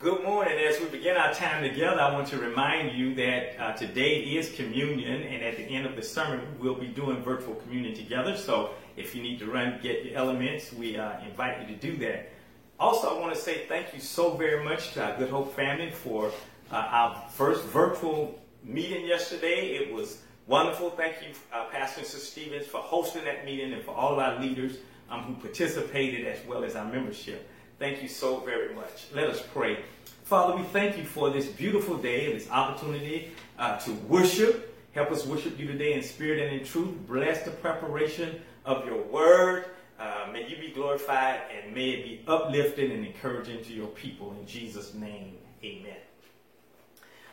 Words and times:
Good 0.00 0.24
morning. 0.24 0.58
As 0.58 0.80
we 0.80 0.86
begin 0.86 1.18
our 1.18 1.34
time 1.34 1.62
together, 1.62 2.00
I 2.00 2.10
want 2.14 2.26
to 2.28 2.38
remind 2.38 2.96
you 2.96 3.14
that 3.16 3.60
uh, 3.60 3.72
today 3.74 4.20
is 4.20 4.50
communion, 4.50 5.20
and 5.24 5.44
at 5.44 5.58
the 5.58 5.64
end 5.64 5.84
of 5.84 5.94
the 5.94 6.02
sermon, 6.02 6.40
we'll 6.58 6.74
be 6.74 6.86
doing 6.86 7.22
virtual 7.22 7.56
communion 7.56 7.94
together. 7.94 8.34
So 8.34 8.70
if 8.96 9.14
you 9.14 9.20
need 9.22 9.38
to 9.40 9.50
run, 9.50 9.78
get 9.82 10.06
your 10.06 10.16
elements, 10.16 10.72
we 10.72 10.96
uh, 10.96 11.20
invite 11.20 11.60
you 11.60 11.76
to 11.76 11.78
do 11.78 11.98
that. 11.98 12.30
Also, 12.78 13.14
I 13.14 13.20
want 13.20 13.34
to 13.34 13.38
say 13.38 13.66
thank 13.68 13.92
you 13.92 14.00
so 14.00 14.30
very 14.38 14.64
much 14.64 14.94
to 14.94 15.04
our 15.04 15.18
Good 15.18 15.28
Hope 15.28 15.54
family 15.54 15.90
for 15.90 16.32
uh, 16.72 16.76
our 16.76 17.22
first 17.32 17.64
virtual 17.64 18.40
meeting 18.64 19.04
yesterday. 19.04 19.76
It 19.76 19.92
was 19.92 20.22
wonderful. 20.46 20.88
Thank 20.88 21.16
you, 21.20 21.34
uh, 21.52 21.66
Pastor 21.66 22.04
Sister 22.04 22.20
Stevens, 22.20 22.66
for 22.66 22.80
hosting 22.80 23.26
that 23.26 23.44
meeting 23.44 23.74
and 23.74 23.84
for 23.84 23.94
all 23.94 24.18
our 24.18 24.40
leaders 24.40 24.78
um, 25.10 25.24
who 25.24 25.34
participated 25.34 26.26
as 26.26 26.38
well 26.46 26.64
as 26.64 26.74
our 26.74 26.90
membership. 26.90 27.49
Thank 27.80 28.02
you 28.02 28.08
so 28.08 28.40
very 28.40 28.74
much. 28.74 29.06
Let 29.14 29.30
us 29.30 29.42
pray. 29.54 29.78
Father, 30.24 30.54
we 30.54 30.64
thank 30.64 30.98
you 30.98 31.04
for 31.04 31.30
this 31.30 31.46
beautiful 31.46 31.96
day 31.96 32.30
and 32.30 32.38
this 32.38 32.50
opportunity 32.50 33.32
uh, 33.58 33.78
to 33.78 33.92
worship. 34.06 34.76
Help 34.92 35.10
us 35.10 35.24
worship 35.24 35.58
you 35.58 35.66
today 35.66 35.94
in 35.94 36.02
spirit 36.02 36.46
and 36.46 36.60
in 36.60 36.66
truth. 36.66 36.94
Bless 37.08 37.42
the 37.42 37.50
preparation 37.50 38.42
of 38.66 38.84
your 38.84 39.02
word. 39.04 39.64
Uh, 39.98 40.28
may 40.30 40.46
you 40.46 40.58
be 40.58 40.70
glorified 40.74 41.40
and 41.50 41.74
may 41.74 41.92
it 41.92 42.04
be 42.04 42.22
uplifting 42.28 42.92
and 42.92 43.06
encouraging 43.06 43.64
to 43.64 43.72
your 43.72 43.88
people. 43.88 44.36
In 44.38 44.46
Jesus' 44.46 44.92
name, 44.92 45.38
amen. 45.64 45.96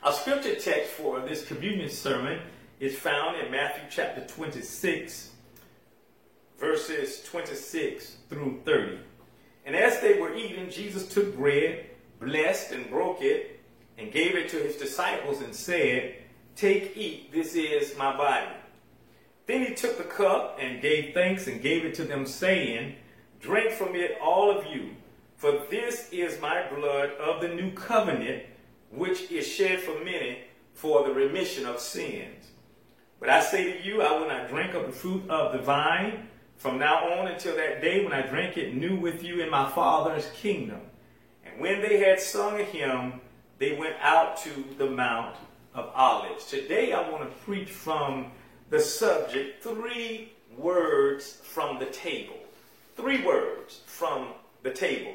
Our 0.01 0.13
scripture 0.13 0.55
text 0.55 0.91
for 0.91 1.19
this 1.19 1.45
communion 1.45 1.89
sermon 1.89 2.39
is 2.79 2.97
found 2.97 3.35
in 3.35 3.51
Matthew 3.51 3.83
chapter 3.89 4.25
26, 4.25 5.31
verses 6.57 7.21
26 7.25 8.15
through 8.29 8.61
30. 8.63 8.99
And 9.67 9.75
as 9.75 9.99
they 9.99 10.17
were 10.17 10.33
eating, 10.33 10.69
Jesus 10.69 11.09
took 11.09 11.35
bread, 11.35 11.87
blessed 12.21 12.71
and 12.71 12.89
broke 12.89 13.21
it, 13.21 13.59
and 13.97 14.13
gave 14.13 14.33
it 14.33 14.47
to 14.49 14.55
his 14.55 14.77
disciples 14.77 15.41
and 15.41 15.53
said, 15.53 16.15
Take, 16.55 16.95
eat, 16.95 17.33
this 17.33 17.53
is 17.53 17.97
my 17.97 18.15
body. 18.15 18.47
Then 19.45 19.65
he 19.65 19.75
took 19.75 19.97
the 19.97 20.05
cup 20.05 20.57
and 20.61 20.81
gave 20.81 21.13
thanks 21.13 21.47
and 21.47 21.61
gave 21.61 21.83
it 21.83 21.95
to 21.95 22.05
them, 22.05 22.25
saying, 22.25 22.95
Drink 23.41 23.71
from 23.73 23.93
it, 23.93 24.17
all 24.23 24.57
of 24.57 24.65
you, 24.67 24.91
for 25.35 25.51
this 25.69 26.07
is 26.13 26.39
my 26.41 26.65
blood 26.69 27.11
of 27.19 27.41
the 27.41 27.49
new 27.49 27.71
covenant, 27.73 28.43
which 28.89 29.29
is 29.29 29.45
shed 29.45 29.81
for 29.81 30.01
many 30.01 30.43
for 30.75 31.05
the 31.05 31.13
remission 31.13 31.65
of 31.65 31.81
sins. 31.81 32.45
But 33.19 33.29
I 33.29 33.41
say 33.41 33.73
to 33.73 33.85
you, 33.85 34.01
I 34.01 34.17
will 34.17 34.29
not 34.29 34.47
drink 34.47 34.73
of 34.73 34.85
the 34.85 34.93
fruit 34.93 35.29
of 35.29 35.51
the 35.51 35.59
vine 35.59 36.29
from 36.57 36.79
now 36.79 37.13
on 37.13 37.27
until 37.27 37.55
that 37.55 37.81
day 37.81 38.03
when 38.03 38.13
I 38.13 38.21
drink 38.23 38.57
it 38.57 38.75
new 38.75 38.99
with 38.99 39.23
you 39.23 39.41
in 39.41 39.49
my 39.49 39.69
Father's 39.69 40.29
kingdom. 40.31 40.81
And 41.45 41.61
when 41.61 41.81
they 41.81 41.99
had 41.99 42.19
sung 42.19 42.59
a 42.59 42.63
hymn, 42.63 43.21
they 43.59 43.75
went 43.75 43.95
out 44.01 44.37
to 44.37 44.65
the 44.77 44.89
Mount 44.89 45.35
of 45.73 45.91
Olives. 45.95 46.45
Today 46.47 46.93
I 46.93 47.09
want 47.09 47.23
to 47.23 47.37
preach 47.45 47.69
from 47.69 48.31
the 48.69 48.79
subject 48.79 49.63
three 49.63 50.33
words 50.57 51.39
from 51.43 51.79
the 51.79 51.85
table. 51.85 52.37
Three 52.95 53.23
words 53.23 53.81
from 53.85 54.29
the 54.63 54.71
table. 54.71 55.13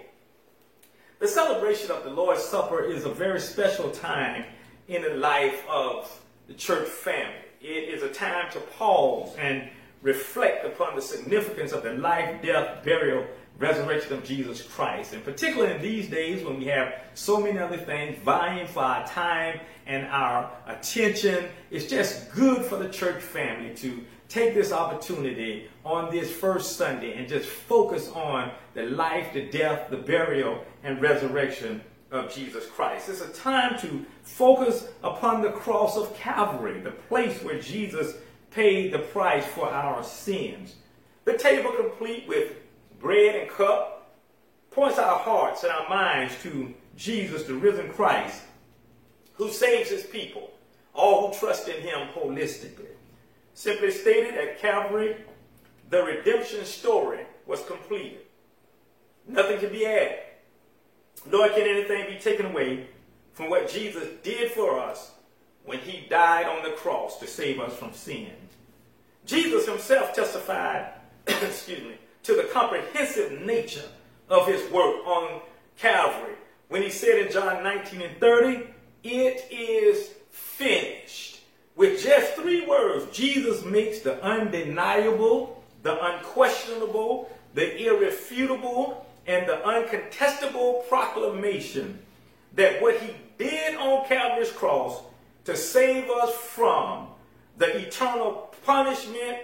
The 1.18 1.28
celebration 1.28 1.90
of 1.90 2.04
the 2.04 2.10
Lord's 2.10 2.42
Supper 2.42 2.84
is 2.84 3.04
a 3.04 3.12
very 3.12 3.40
special 3.40 3.90
time 3.90 4.44
in 4.86 5.02
the 5.02 5.14
life 5.14 5.64
of 5.68 6.20
the 6.46 6.54
church 6.54 6.88
family. 6.88 7.34
It 7.60 7.88
is 7.88 8.02
a 8.02 8.08
time 8.08 8.50
to 8.52 8.60
pause 8.60 9.34
and 9.38 9.68
reflect 10.02 10.66
upon 10.66 10.96
the 10.96 11.02
significance 11.02 11.72
of 11.72 11.82
the 11.82 11.94
life, 11.94 12.42
death, 12.42 12.84
burial, 12.84 13.24
resurrection 13.58 14.14
of 14.14 14.24
Jesus 14.24 14.62
Christ. 14.62 15.12
And 15.12 15.24
particularly 15.24 15.74
in 15.74 15.82
these 15.82 16.08
days 16.08 16.44
when 16.44 16.58
we 16.58 16.66
have 16.66 17.02
so 17.14 17.40
many 17.40 17.58
other 17.58 17.76
things 17.76 18.18
vying 18.18 18.66
for 18.66 18.82
our 18.82 19.06
time 19.06 19.60
and 19.86 20.06
our 20.06 20.50
attention, 20.66 21.46
it's 21.70 21.86
just 21.86 22.32
good 22.32 22.64
for 22.64 22.76
the 22.76 22.88
church 22.88 23.22
family 23.22 23.74
to 23.76 24.04
take 24.28 24.54
this 24.54 24.72
opportunity 24.72 25.68
on 25.84 26.10
this 26.10 26.30
first 26.30 26.76
Sunday 26.76 27.14
and 27.14 27.28
just 27.28 27.46
focus 27.46 28.08
on 28.10 28.50
the 28.74 28.84
life, 28.84 29.32
the 29.34 29.46
death, 29.50 29.90
the 29.90 29.96
burial, 29.96 30.64
and 30.82 31.00
resurrection 31.00 31.82
of 32.10 32.32
Jesus 32.32 32.66
Christ. 32.66 33.08
It's 33.08 33.20
a 33.20 33.28
time 33.28 33.78
to 33.80 34.04
focus 34.22 34.88
upon 35.04 35.42
the 35.42 35.50
cross 35.50 35.96
of 35.96 36.14
Calvary, 36.16 36.80
the 36.80 36.90
place 36.90 37.42
where 37.42 37.60
Jesus 37.60 38.14
paid 38.54 38.92
the 38.92 38.98
price 38.98 39.46
for 39.46 39.68
our 39.68 40.02
sins. 40.04 40.76
The 41.24 41.38
table 41.38 41.72
complete 41.72 42.26
with 42.26 42.52
bread 43.00 43.36
and 43.36 43.50
cup 43.50 44.16
points 44.70 44.98
our 44.98 45.18
hearts 45.18 45.62
and 45.62 45.72
our 45.72 45.88
minds 45.88 46.34
to 46.42 46.74
Jesus, 46.96 47.44
the 47.44 47.54
risen 47.54 47.90
Christ, 47.90 48.42
who 49.34 49.50
saves 49.50 49.90
his 49.90 50.04
people, 50.04 50.50
all 50.94 51.28
who 51.28 51.38
trust 51.38 51.68
in 51.68 51.80
him 51.82 52.08
holistically. 52.14 52.86
Simply 53.54 53.90
stated, 53.90 54.34
at 54.34 54.58
Calvary, 54.58 55.16
the 55.90 56.02
redemption 56.02 56.64
story 56.64 57.26
was 57.46 57.62
completed. 57.64 58.22
Nothing 59.26 59.58
can 59.58 59.70
be 59.70 59.86
added, 59.86 60.18
nor 61.30 61.48
can 61.48 61.62
anything 61.62 62.06
be 62.08 62.18
taken 62.18 62.46
away 62.46 62.88
from 63.32 63.50
what 63.50 63.68
Jesus 63.68 64.08
did 64.22 64.50
for 64.52 64.78
us 64.80 65.12
when 65.64 65.78
he 65.78 66.06
died 66.08 66.46
on 66.46 66.62
the 66.62 66.76
cross 66.76 67.18
to 67.18 67.26
save 67.26 67.60
us 67.60 67.74
from 67.74 67.92
sin. 67.92 68.32
Jesus 69.26 69.66
himself 69.66 70.14
testified, 70.14 70.92
excuse 71.26 71.82
me, 71.82 71.96
to 72.24 72.34
the 72.34 72.48
comprehensive 72.52 73.40
nature 73.42 73.88
of 74.28 74.46
his 74.46 74.70
work 74.72 75.06
on 75.06 75.40
Calvary 75.76 76.34
when 76.72 76.80
he 76.80 76.88
said 76.88 77.18
in 77.18 77.30
John 77.30 77.62
19 77.62 78.00
and 78.00 78.16
30, 78.18 78.66
it 79.04 79.46
is 79.50 80.08
finished. 80.30 81.40
With 81.76 82.02
just 82.02 82.32
three 82.32 82.64
words, 82.66 83.14
Jesus 83.14 83.62
makes 83.62 83.98
the 83.98 84.22
undeniable, 84.24 85.62
the 85.82 86.02
unquestionable, 86.02 87.30
the 87.52 87.76
irrefutable, 87.86 89.06
and 89.26 89.46
the 89.46 89.56
uncontestable 89.56 90.88
proclamation 90.88 91.98
that 92.54 92.80
what 92.80 92.98
he 93.00 93.12
did 93.36 93.74
on 93.74 94.06
Calvary's 94.06 94.50
cross 94.52 95.02
to 95.44 95.56
save 95.56 96.08
us 96.10 96.34
from 96.34 97.08
the 97.58 97.78
eternal 97.78 98.54
punishment 98.64 99.38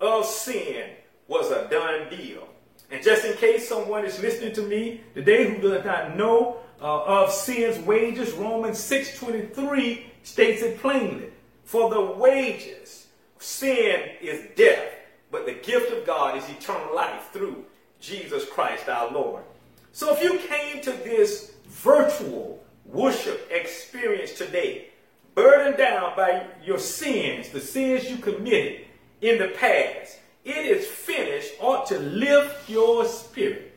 of 0.00 0.24
sin 0.24 0.90
was 1.28 1.50
a 1.50 1.68
done 1.68 2.08
deal. 2.08 2.48
And 2.90 3.02
just 3.02 3.24
in 3.24 3.36
case 3.36 3.68
someone 3.68 4.04
is 4.04 4.20
listening 4.20 4.52
to 4.54 4.62
me 4.62 5.02
today 5.14 5.48
who 5.48 5.60
does 5.60 5.84
not 5.84 6.16
know 6.16 6.58
uh, 6.80 7.04
of 7.04 7.32
sin's 7.32 7.78
wages, 7.84 8.32
Romans 8.32 8.78
6.23 8.78 10.02
states 10.22 10.62
it 10.62 10.80
plainly. 10.80 11.26
For 11.64 11.90
the 11.90 12.00
wages 12.00 13.06
of 13.36 13.42
sin 13.42 14.10
is 14.20 14.48
death, 14.56 14.92
but 15.30 15.46
the 15.46 15.52
gift 15.52 15.92
of 15.92 16.04
God 16.04 16.36
is 16.36 16.48
eternal 16.48 16.94
life 16.94 17.28
through 17.32 17.64
Jesus 18.00 18.48
Christ 18.48 18.88
our 18.88 19.10
Lord. 19.12 19.44
So 19.92 20.12
if 20.14 20.22
you 20.22 20.38
came 20.38 20.80
to 20.82 20.92
this 20.92 21.52
virtual 21.68 22.62
worship 22.86 23.48
experience 23.52 24.32
today, 24.32 24.89
burdened 25.34 25.76
down 25.76 26.14
by 26.16 26.46
your 26.64 26.78
sins, 26.78 27.48
the 27.50 27.60
sins 27.60 28.10
you 28.10 28.16
committed 28.16 28.82
in 29.20 29.38
the 29.38 29.48
past, 29.48 30.18
it 30.44 30.66
is 30.66 30.86
finished 30.86 31.52
ought 31.60 31.86
to 31.86 31.98
lift 31.98 32.68
your 32.68 33.04
spirit. 33.04 33.76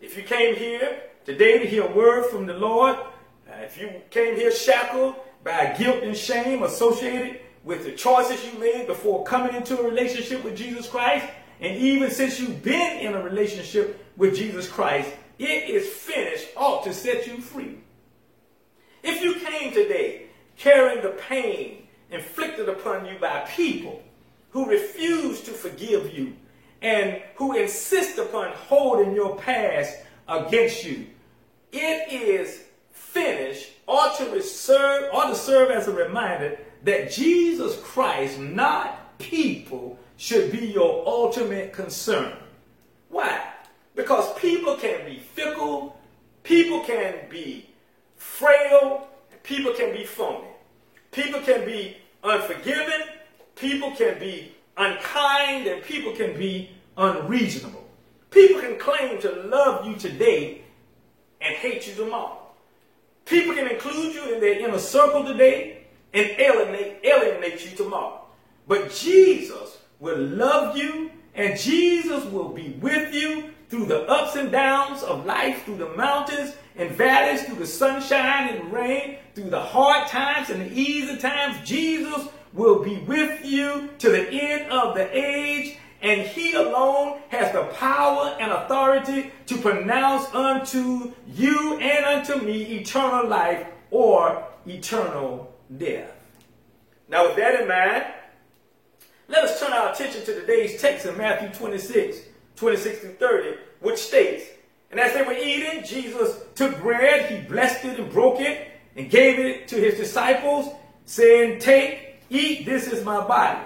If 0.00 0.16
you 0.16 0.22
came 0.22 0.56
here 0.56 1.00
today 1.24 1.58
to 1.58 1.66
hear 1.66 1.84
a 1.84 1.92
word 1.92 2.26
from 2.26 2.46
the 2.46 2.54
Lord, 2.54 2.96
uh, 2.96 3.62
if 3.62 3.80
you 3.80 3.90
came 4.10 4.36
here 4.36 4.52
shackled 4.52 5.14
by 5.44 5.74
guilt 5.78 6.02
and 6.02 6.16
shame 6.16 6.62
associated 6.62 7.40
with 7.64 7.84
the 7.84 7.92
choices 7.92 8.44
you 8.44 8.58
made 8.58 8.86
before 8.86 9.24
coming 9.24 9.54
into 9.54 9.78
a 9.78 9.82
relationship 9.82 10.44
with 10.44 10.56
Jesus 10.56 10.88
Christ, 10.88 11.26
and 11.60 11.76
even 11.76 12.10
since 12.10 12.40
you've 12.40 12.62
been 12.62 12.98
in 12.98 13.14
a 13.14 13.22
relationship 13.22 14.04
with 14.16 14.36
Jesus 14.36 14.68
Christ, 14.68 15.10
it 15.38 15.70
is 15.70 15.88
finished 15.88 16.48
ought 16.56 16.84
to 16.84 16.92
set 16.92 17.26
you 17.26 17.40
free. 17.40 17.78
If 19.02 19.22
you 19.22 19.34
came 19.34 19.72
today 19.72 20.26
carrying 20.56 21.02
the 21.02 21.10
pain 21.28 21.86
inflicted 22.10 22.68
upon 22.68 23.06
you 23.06 23.18
by 23.18 23.40
people 23.48 24.02
who 24.50 24.68
refuse 24.68 25.40
to 25.42 25.50
forgive 25.50 26.12
you 26.12 26.34
and 26.82 27.22
who 27.36 27.56
insist 27.56 28.18
upon 28.18 28.52
holding 28.52 29.14
your 29.14 29.36
past 29.36 29.96
against 30.28 30.84
you. 30.84 31.06
It 31.72 32.12
is 32.12 32.64
finished 32.90 33.70
or 33.86 34.10
to 34.18 34.42
serve 34.42 35.12
or 35.12 35.24
to 35.24 35.34
serve 35.34 35.70
as 35.70 35.88
a 35.88 35.92
reminder 35.92 36.58
that 36.84 37.10
Jesus 37.10 37.80
Christ, 37.80 38.38
not 38.38 39.18
people, 39.18 39.98
should 40.16 40.52
be 40.52 40.66
your 40.66 41.06
ultimate 41.06 41.72
concern. 41.72 42.36
Why? 43.08 43.42
Because 43.94 44.32
people 44.38 44.76
can 44.76 45.04
be 45.04 45.18
fickle, 45.18 45.98
people 46.42 46.80
can 46.80 47.28
be 47.28 47.70
frail, 48.16 49.08
people 49.42 49.72
can 49.72 49.92
be 49.92 50.04
phony. 50.04 50.48
People 51.10 51.40
can 51.40 51.64
be 51.64 51.96
unforgiving, 52.24 53.06
people 53.56 53.90
can 53.92 54.18
be 54.18 54.52
unkind, 54.76 55.66
and 55.66 55.82
people 55.82 56.12
can 56.12 56.36
be 56.38 56.70
unreasonable. 56.96 57.84
People 58.30 58.60
can 58.60 58.78
claim 58.78 59.20
to 59.20 59.30
love 59.42 59.86
you 59.86 59.96
today 59.96 60.62
and 61.40 61.54
hate 61.56 61.86
you 61.86 61.94
tomorrow. 61.94 62.38
People 63.26 63.54
can 63.54 63.68
include 63.68 64.14
you 64.14 64.34
in 64.34 64.40
their 64.40 64.58
inner 64.58 64.78
circle 64.78 65.24
today 65.24 65.84
and 66.14 66.30
alienate, 66.30 67.04
alienate 67.04 67.64
you 67.64 67.76
tomorrow. 67.76 68.22
But 68.66 68.92
Jesus 68.92 69.78
will 70.00 70.18
love 70.18 70.76
you 70.76 71.10
and 71.34 71.58
Jesus 71.58 72.24
will 72.24 72.50
be 72.50 72.70
with 72.80 73.14
you 73.14 73.52
through 73.72 73.86
the 73.86 74.02
ups 74.02 74.36
and 74.36 74.52
downs 74.52 75.02
of 75.02 75.24
life, 75.24 75.64
through 75.64 75.78
the 75.78 75.88
mountains 75.96 76.54
and 76.76 76.90
valleys, 76.90 77.42
through 77.44 77.56
the 77.56 77.66
sunshine 77.66 78.50
and 78.50 78.70
rain, 78.70 79.16
through 79.34 79.48
the 79.48 79.58
hard 79.58 80.06
times 80.08 80.50
and 80.50 80.60
the 80.60 80.78
easy 80.78 81.16
times. 81.16 81.56
Jesus 81.66 82.28
will 82.52 82.84
be 82.84 82.98
with 82.98 83.42
you 83.42 83.88
to 83.96 84.10
the 84.10 84.28
end 84.28 84.70
of 84.70 84.94
the 84.94 85.08
age 85.16 85.78
and 86.02 86.20
he 86.20 86.52
alone 86.52 87.20
has 87.30 87.50
the 87.54 87.62
power 87.78 88.36
and 88.38 88.52
authority 88.52 89.32
to 89.46 89.56
pronounce 89.56 90.26
unto 90.34 91.14
you 91.26 91.78
and 91.78 92.04
unto 92.04 92.44
me 92.44 92.62
eternal 92.74 93.26
life 93.26 93.66
or 93.90 94.46
eternal 94.66 95.50
death. 95.78 96.12
Now, 97.08 97.28
with 97.28 97.36
that 97.36 97.62
in 97.62 97.68
mind, 97.68 98.04
let 99.28 99.44
us 99.44 99.58
turn 99.58 99.72
our 99.72 99.94
attention 99.94 100.26
to 100.26 100.40
today's 100.40 100.78
text 100.78 101.06
in 101.06 101.16
Matthew 101.16 101.48
26, 101.58 102.31
26 102.56 103.00
through 103.00 103.14
30, 103.14 103.58
which 103.80 103.98
states, 103.98 104.44
And 104.90 105.00
as 105.00 105.14
they 105.14 105.22
were 105.22 105.32
eating, 105.32 105.84
Jesus 105.84 106.38
took 106.54 106.80
bread, 106.80 107.30
he 107.30 107.46
blessed 107.48 107.84
it 107.84 107.98
and 107.98 108.12
broke 108.12 108.40
it, 108.40 108.68
and 108.96 109.10
gave 109.10 109.38
it 109.38 109.68
to 109.68 109.76
his 109.76 109.96
disciples, 109.96 110.72
saying, 111.06 111.60
Take, 111.60 112.20
eat, 112.30 112.66
this 112.66 112.86
is 112.86 113.04
my 113.04 113.26
body. 113.26 113.60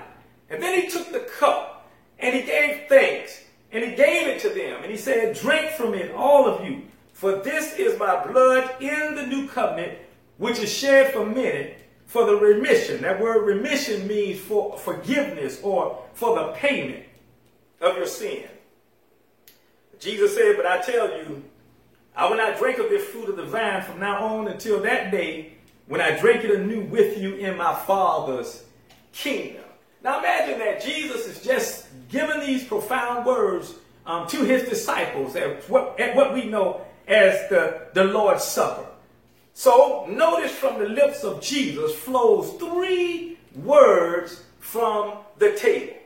And 0.48 0.62
then 0.62 0.80
he 0.80 0.88
took 0.88 1.10
the 1.12 1.20
cup 1.20 1.88
and 2.18 2.34
he 2.34 2.42
gave 2.42 2.88
thanks, 2.88 3.42
and 3.72 3.84
he 3.84 3.94
gave 3.94 4.26
it 4.26 4.40
to 4.40 4.48
them, 4.48 4.82
and 4.82 4.90
he 4.90 4.96
said, 4.96 5.36
Drink 5.36 5.72
from 5.72 5.92
it, 5.92 6.12
all 6.12 6.46
of 6.48 6.64
you, 6.64 6.82
for 7.12 7.42
this 7.42 7.74
is 7.74 7.98
my 7.98 8.26
blood 8.26 8.80
in 8.80 9.14
the 9.14 9.26
new 9.26 9.48
covenant, 9.48 9.98
which 10.38 10.58
is 10.58 10.72
shed 10.72 11.12
for 11.12 11.26
many 11.26 11.74
for 12.06 12.24
the 12.24 12.36
remission. 12.36 13.02
That 13.02 13.20
word 13.20 13.44
remission 13.44 14.06
means 14.06 14.40
for 14.40 14.78
forgiveness 14.78 15.60
or 15.62 16.02
for 16.14 16.36
the 16.36 16.52
payment 16.52 17.04
of 17.80 17.96
your 17.96 18.06
sin. 18.06 18.48
Jesus 20.00 20.34
said, 20.34 20.56
But 20.56 20.66
I 20.66 20.80
tell 20.80 21.08
you, 21.18 21.42
I 22.14 22.28
will 22.28 22.36
not 22.36 22.58
drink 22.58 22.78
of 22.78 22.88
this 22.88 23.04
fruit 23.08 23.28
of 23.28 23.36
the 23.36 23.44
vine 23.44 23.82
from 23.82 24.00
now 24.00 24.24
on 24.24 24.48
until 24.48 24.80
that 24.82 25.10
day 25.10 25.52
when 25.86 26.00
I 26.00 26.18
drink 26.18 26.44
it 26.44 26.50
anew 26.50 26.82
with 26.82 27.18
you 27.18 27.34
in 27.34 27.56
my 27.56 27.74
Father's 27.74 28.64
kingdom. 29.12 29.62
Now 30.02 30.18
imagine 30.18 30.58
that 30.58 30.82
Jesus 30.82 31.26
is 31.26 31.42
just 31.42 31.86
giving 32.08 32.40
these 32.40 32.64
profound 32.64 33.26
words 33.26 33.74
um, 34.06 34.26
to 34.28 34.44
his 34.44 34.68
disciples 34.68 35.36
at 35.36 35.68
what, 35.68 35.98
at 35.98 36.14
what 36.14 36.32
we 36.32 36.44
know 36.44 36.82
as 37.08 37.48
the, 37.48 37.88
the 37.92 38.04
Lord's 38.04 38.44
Supper. 38.44 38.86
So 39.52 40.06
notice 40.08 40.52
from 40.52 40.78
the 40.78 40.88
lips 40.88 41.24
of 41.24 41.40
Jesus 41.40 41.94
flows 41.94 42.52
three 42.58 43.38
words 43.54 44.44
from 44.60 45.18
the 45.38 45.52
table. 45.56 45.96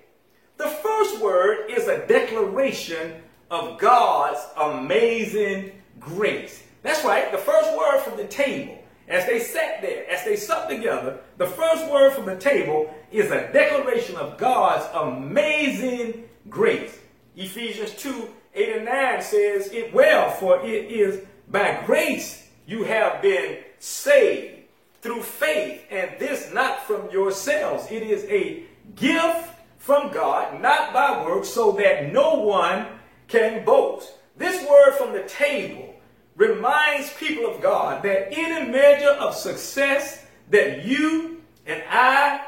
The 0.57 0.69
first 0.69 1.21
word 1.21 1.71
is 1.71 1.89
a 1.89 2.07
declaration 2.07 3.23
of 3.51 3.79
God's 3.79 4.41
amazing 4.57 5.73
grace. 5.99 6.63
That's 6.83 7.05
right, 7.05 7.31
the 7.31 7.39
first 7.39 7.77
word 7.77 8.01
from 8.01 8.17
the 8.17 8.27
table 8.27 8.81
as 9.11 9.27
they 9.27 9.41
sat 9.41 9.83
there, 9.83 10.09
as 10.09 10.25
they 10.25 10.37
supped 10.37 10.71
together, 10.71 11.19
the 11.37 11.47
first 11.47 11.91
word 11.91 12.13
from 12.13 12.27
the 12.27 12.37
table 12.37 12.95
is 13.11 13.31
a 13.33 13.53
declaration 13.53 14.15
of 14.17 14.39
God's 14.39 14.87
amazing 14.95 16.29
grace. 16.49 16.97
Ephesians 17.37 17.93
2 17.95 18.31
8 18.55 18.77
and 18.77 18.85
9 18.85 19.23
says 19.23 19.69
it 19.73 19.93
well, 19.93 20.31
for 20.31 20.65
it 20.65 20.91
is 20.91 21.25
by 21.49 21.83
grace 21.87 22.49
you 22.67 22.85
have 22.85 23.21
been 23.21 23.59
saved 23.81 24.63
through 25.03 25.23
faith, 25.23 25.85
and 25.91 26.11
this 26.19 26.53
not 26.53 26.85
from 26.87 27.11
yourselves. 27.11 27.91
It 27.91 28.03
is 28.03 28.25
a 28.25 28.63
gift 28.95 29.49
from 29.79 30.13
God, 30.13 30.61
not 30.61 30.93
by 30.93 31.25
works, 31.25 31.49
so 31.49 31.73
that 31.73 32.13
no 32.13 32.35
one 32.35 32.87
can 33.31 33.65
boast. 33.65 34.13
This 34.37 34.69
word 34.69 34.97
from 34.97 35.13
the 35.13 35.23
table 35.23 35.95
reminds 36.37 37.13
people 37.15 37.47
of 37.47 37.63
God 37.63 38.03
that 38.03 38.33
any 38.33 38.71
measure 38.71 39.11
of 39.11 39.35
success 39.35 40.25
that 40.51 40.85
you 40.85 41.43
and 41.67 41.83
I 41.89 42.41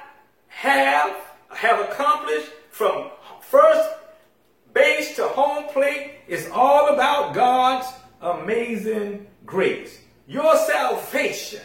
have, 0.49 1.17
have 1.51 1.81
accomplished 1.81 2.51
from 2.71 3.11
first 3.41 3.89
base 4.75 5.15
to 5.17 5.29
home 5.29 5.69
plate 5.69 6.17
is 6.27 6.49
all 6.53 6.89
about 6.89 7.35
God's 7.35 7.87
amazing 8.21 9.27
grace. 9.45 10.01
Your 10.27 10.57
salvation, 10.57 11.61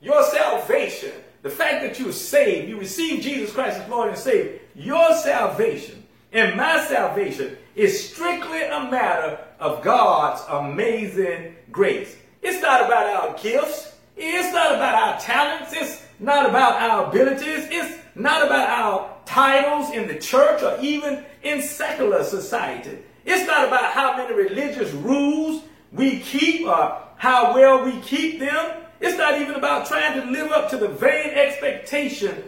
your 0.00 0.22
salvation, 0.24 1.12
the 1.42 1.50
fact 1.50 1.82
that 1.82 1.98
you're 1.98 2.12
saved, 2.12 2.68
you 2.68 2.78
receive 2.78 3.22
Jesus 3.22 3.52
Christ 3.52 3.78
as 3.78 3.88
Lord 3.90 4.08
and 4.08 4.18
Savior, 4.18 4.58
your 4.74 5.14
salvation 5.16 6.04
and 6.32 6.56
my 6.56 6.84
salvation 6.84 7.56
is 7.78 8.10
strictly 8.10 8.62
a 8.62 8.90
matter 8.90 9.38
of 9.60 9.82
God's 9.82 10.42
amazing 10.48 11.54
grace. 11.70 12.16
It's 12.42 12.60
not 12.60 12.84
about 12.84 13.06
our 13.06 13.38
gifts. 13.38 13.94
It's 14.16 14.52
not 14.52 14.74
about 14.74 14.94
our 14.94 15.20
talents. 15.20 15.72
It's 15.72 16.02
not 16.18 16.48
about 16.48 16.82
our 16.82 17.08
abilities. 17.08 17.68
It's 17.70 17.98
not 18.16 18.44
about 18.44 18.68
our 18.68 19.16
titles 19.26 19.90
in 19.94 20.08
the 20.08 20.18
church 20.18 20.60
or 20.62 20.76
even 20.80 21.24
in 21.44 21.62
secular 21.62 22.24
society. 22.24 22.98
It's 23.24 23.46
not 23.46 23.68
about 23.68 23.92
how 23.92 24.16
many 24.16 24.34
religious 24.34 24.92
rules 24.92 25.62
we 25.92 26.18
keep 26.18 26.66
or 26.66 27.00
how 27.16 27.54
well 27.54 27.84
we 27.84 28.00
keep 28.00 28.40
them. 28.40 28.72
It's 29.00 29.16
not 29.16 29.40
even 29.40 29.54
about 29.54 29.86
trying 29.86 30.20
to 30.20 30.28
live 30.28 30.50
up 30.50 30.68
to 30.70 30.78
the 30.78 30.88
vain 30.88 31.30
expectation 31.30 32.42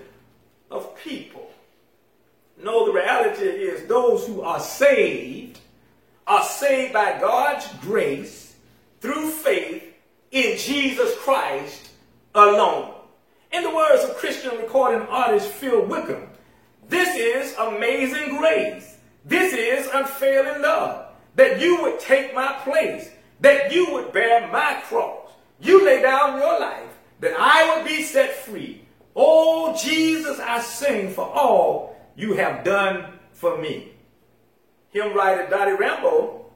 of 0.73 0.97
people. 0.97 1.50
No, 2.63 2.87
the 2.87 2.93
reality 2.93 3.45
is 3.45 3.89
those 3.89 4.27
who 4.27 4.43
are 4.43 4.61
saved 4.61 5.59
are 6.27 6.45
saved 6.45 6.93
by 6.93 7.19
God's 7.19 7.67
grace 7.81 8.55
through 9.01 9.31
faith 9.31 9.83
in 10.31 10.59
Jesus 10.59 11.17
Christ 11.19 11.91
alone. 12.35 12.95
In 13.53 13.65
the 13.65 13.75
words 13.75 14.05
of 14.05 14.17
Christian 14.17 14.57
recording 14.59 15.09
artist 15.09 15.49
Phil 15.49 15.85
Wickham, 15.87 16.29
this 16.89 17.17
is 17.17 17.57
amazing 17.57 18.37
grace. 18.37 18.99
This 19.25 19.55
is 19.55 19.89
unfailing 19.93 20.63
love. 20.63 21.07
That 21.37 21.61
you 21.61 21.81
would 21.83 21.99
take 21.99 22.35
my 22.35 22.53
place, 22.63 23.11
that 23.41 23.73
you 23.73 23.91
would 23.93 24.13
bear 24.13 24.49
my 24.49 24.83
cross. 24.85 25.31
You 25.61 25.85
lay 25.85 26.03
down 26.03 26.39
your 26.39 26.61
life, 26.61 26.89
that 27.21 27.35
I 27.39 27.77
would 27.77 27.87
be 27.87 28.03
set 28.03 28.35
free. 28.35 28.83
Oh, 29.17 29.77
Jesus, 29.81 30.39
I 30.39 30.61
sing 30.61 31.11
for 31.11 31.25
all 31.25 31.90
you 32.17 32.35
have 32.35 32.65
done 32.65 33.19
for 33.33 33.59
me. 33.59 33.93
Hymn 34.91 35.15
writer 35.15 35.49
Dottie 35.49 35.73
Rambo 35.73 36.47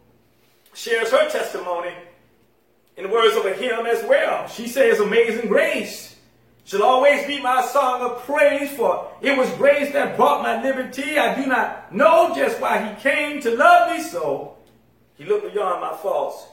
shares 0.74 1.10
her 1.10 1.28
testimony 1.30 1.94
in 2.96 3.04
the 3.04 3.08
words 3.08 3.36
of 3.36 3.46
a 3.46 3.54
hymn 3.54 3.86
as 3.86 4.04
well. 4.04 4.46
She 4.48 4.66
says, 4.66 5.00
Amazing 5.00 5.48
grace 5.48 6.16
shall 6.64 6.82
always 6.82 7.26
be 7.26 7.40
my 7.40 7.64
song 7.66 8.02
of 8.02 8.22
praise, 8.24 8.72
for 8.72 9.10
it 9.20 9.36
was 9.36 9.50
grace 9.52 9.92
that 9.92 10.16
brought 10.16 10.42
my 10.42 10.62
liberty. 10.62 11.18
I 11.18 11.34
do 11.40 11.46
not 11.46 11.94
know 11.94 12.34
just 12.34 12.60
why 12.60 12.86
he 12.86 13.00
came 13.00 13.40
to 13.42 13.54
love 13.54 13.96
me 13.96 14.02
so. 14.02 14.56
He 15.16 15.24
looked 15.24 15.52
beyond 15.52 15.80
my 15.80 15.96
faults 15.96 16.46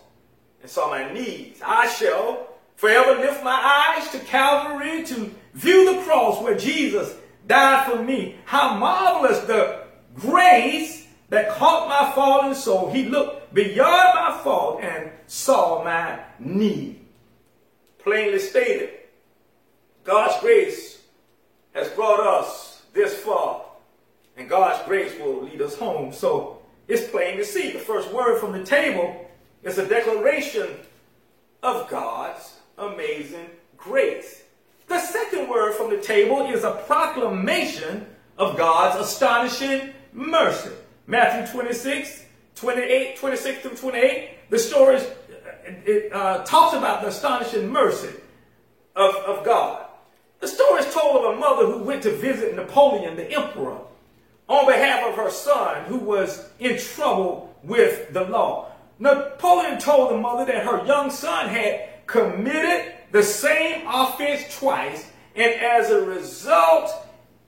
and 0.61 0.69
saw 0.69 0.89
my 0.89 1.11
needs. 1.11 1.61
I 1.65 1.87
shall 1.87 2.47
forever 2.75 3.19
lift 3.19 3.43
my 3.43 3.95
eyes 3.97 4.09
to 4.11 4.19
Calvary 4.19 5.03
to 5.05 5.33
view 5.53 5.93
the 5.95 6.01
cross 6.01 6.41
where 6.41 6.57
Jesus 6.57 7.15
died 7.51 7.91
for 7.91 8.01
me. 8.01 8.37
How 8.45 8.77
marvelous 8.77 9.41
the 9.41 9.83
grace 10.15 11.05
that 11.27 11.49
caught 11.49 11.89
my 11.89 12.13
fallen 12.13 12.55
soul. 12.55 12.89
He 12.89 13.09
looked 13.09 13.53
beyond 13.53 14.15
my 14.15 14.39
fault 14.41 14.81
and 14.81 15.11
saw 15.27 15.83
my 15.83 16.19
need. 16.39 16.99
Plainly 17.99 18.39
stated, 18.39 18.89
God's 20.05 20.39
grace 20.39 21.01
has 21.73 21.89
brought 21.89 22.21
us 22.21 22.83
this 22.93 23.13
far, 23.19 23.63
and 24.37 24.49
God's 24.49 24.85
grace 24.87 25.13
will 25.19 25.43
lead 25.43 25.61
us 25.61 25.75
home. 25.75 26.13
So 26.13 26.61
it's 26.87 27.09
plain 27.09 27.37
to 27.37 27.45
see. 27.45 27.71
The 27.71 27.79
first 27.79 28.13
word 28.13 28.39
from 28.39 28.53
the 28.53 28.63
table 28.63 29.29
is 29.61 29.77
a 29.77 29.87
declaration 29.87 30.69
of 31.61 31.89
God's 31.89 32.55
amazing 32.77 33.49
grace. 33.77 34.43
The 34.87 34.99
second 34.99 35.49
word 35.49 35.73
from 35.73 35.89
the 35.89 36.01
table 36.01 36.45
is 36.51 36.63
a 36.63 36.83
proclamation 36.87 38.05
of 38.37 38.57
God's 38.57 38.99
astonishing 38.99 39.93
mercy. 40.13 40.71
Matthew 41.07 41.51
26, 41.51 42.25
28, 42.55 43.17
26 43.17 43.61
through 43.61 43.77
28. 43.77 44.29
The 44.49 44.59
story 44.59 45.01
it, 45.65 46.11
uh, 46.13 46.43
talks 46.43 46.75
about 46.75 47.01
the 47.01 47.07
astonishing 47.07 47.69
mercy 47.69 48.13
of, 48.95 49.15
of 49.15 49.45
God. 49.45 49.85
The 50.39 50.47
story 50.47 50.81
is 50.81 50.93
told 50.93 51.23
of 51.23 51.35
a 51.35 51.39
mother 51.39 51.65
who 51.67 51.83
went 51.83 52.03
to 52.03 52.15
visit 52.15 52.55
Napoleon, 52.55 53.15
the 53.15 53.31
emperor, 53.31 53.77
on 54.47 54.65
behalf 54.65 55.07
of 55.07 55.15
her 55.15 55.29
son 55.29 55.85
who 55.85 55.97
was 55.97 56.49
in 56.59 56.77
trouble 56.77 57.55
with 57.63 58.11
the 58.11 58.23
law. 58.23 58.71
Napoleon 58.99 59.79
told 59.79 60.11
the 60.11 60.17
mother 60.17 60.45
that 60.45 60.65
her 60.65 60.85
young 60.85 61.09
son 61.09 61.47
had 61.47 62.07
committed 62.07 62.93
the 63.11 63.23
same 63.23 63.85
offense 63.87 64.57
twice, 64.57 65.09
and 65.35 65.53
as 65.61 65.89
a 65.89 66.01
result, 66.01 66.91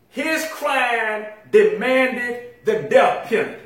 his 0.09 0.45
crime 0.51 1.25
demanded 1.51 2.65
the 2.65 2.83
death 2.83 3.27
penalty. 3.27 3.59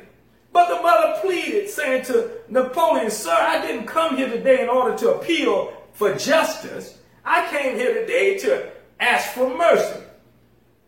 But 0.51 0.75
the 0.75 0.82
mother 0.82 1.20
pleaded, 1.22 1.70
saying 1.70 2.06
to 2.06 2.32
Napoleon, 2.50 3.12
Sir, 3.12 3.36
I 3.36 3.62
didn't 3.62 3.86
come 3.86 4.18
here 4.18 4.30
today 4.30 4.63
in 4.63 4.70
order 4.70 4.98
to 4.98 5.16
appeal 5.16 5.74
for 5.94 6.16
justice. 6.16 6.98
I 7.24 7.48
came 7.51 7.75
here 7.75 7.94
today 7.94 8.38
to 8.39 8.72
ask 9.00 9.34
for 9.34 9.56
mercy. 9.56 10.01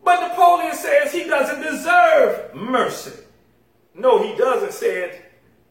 But 0.03 0.27
Napoleon 0.27 0.73
says 0.75 1.11
he 1.11 1.25
doesn't 1.25 1.61
deserve 1.61 2.55
mercy. 2.55 3.19
No, 3.93 4.23
he 4.23 4.35
doesn't, 4.37 4.71
said 4.71 5.23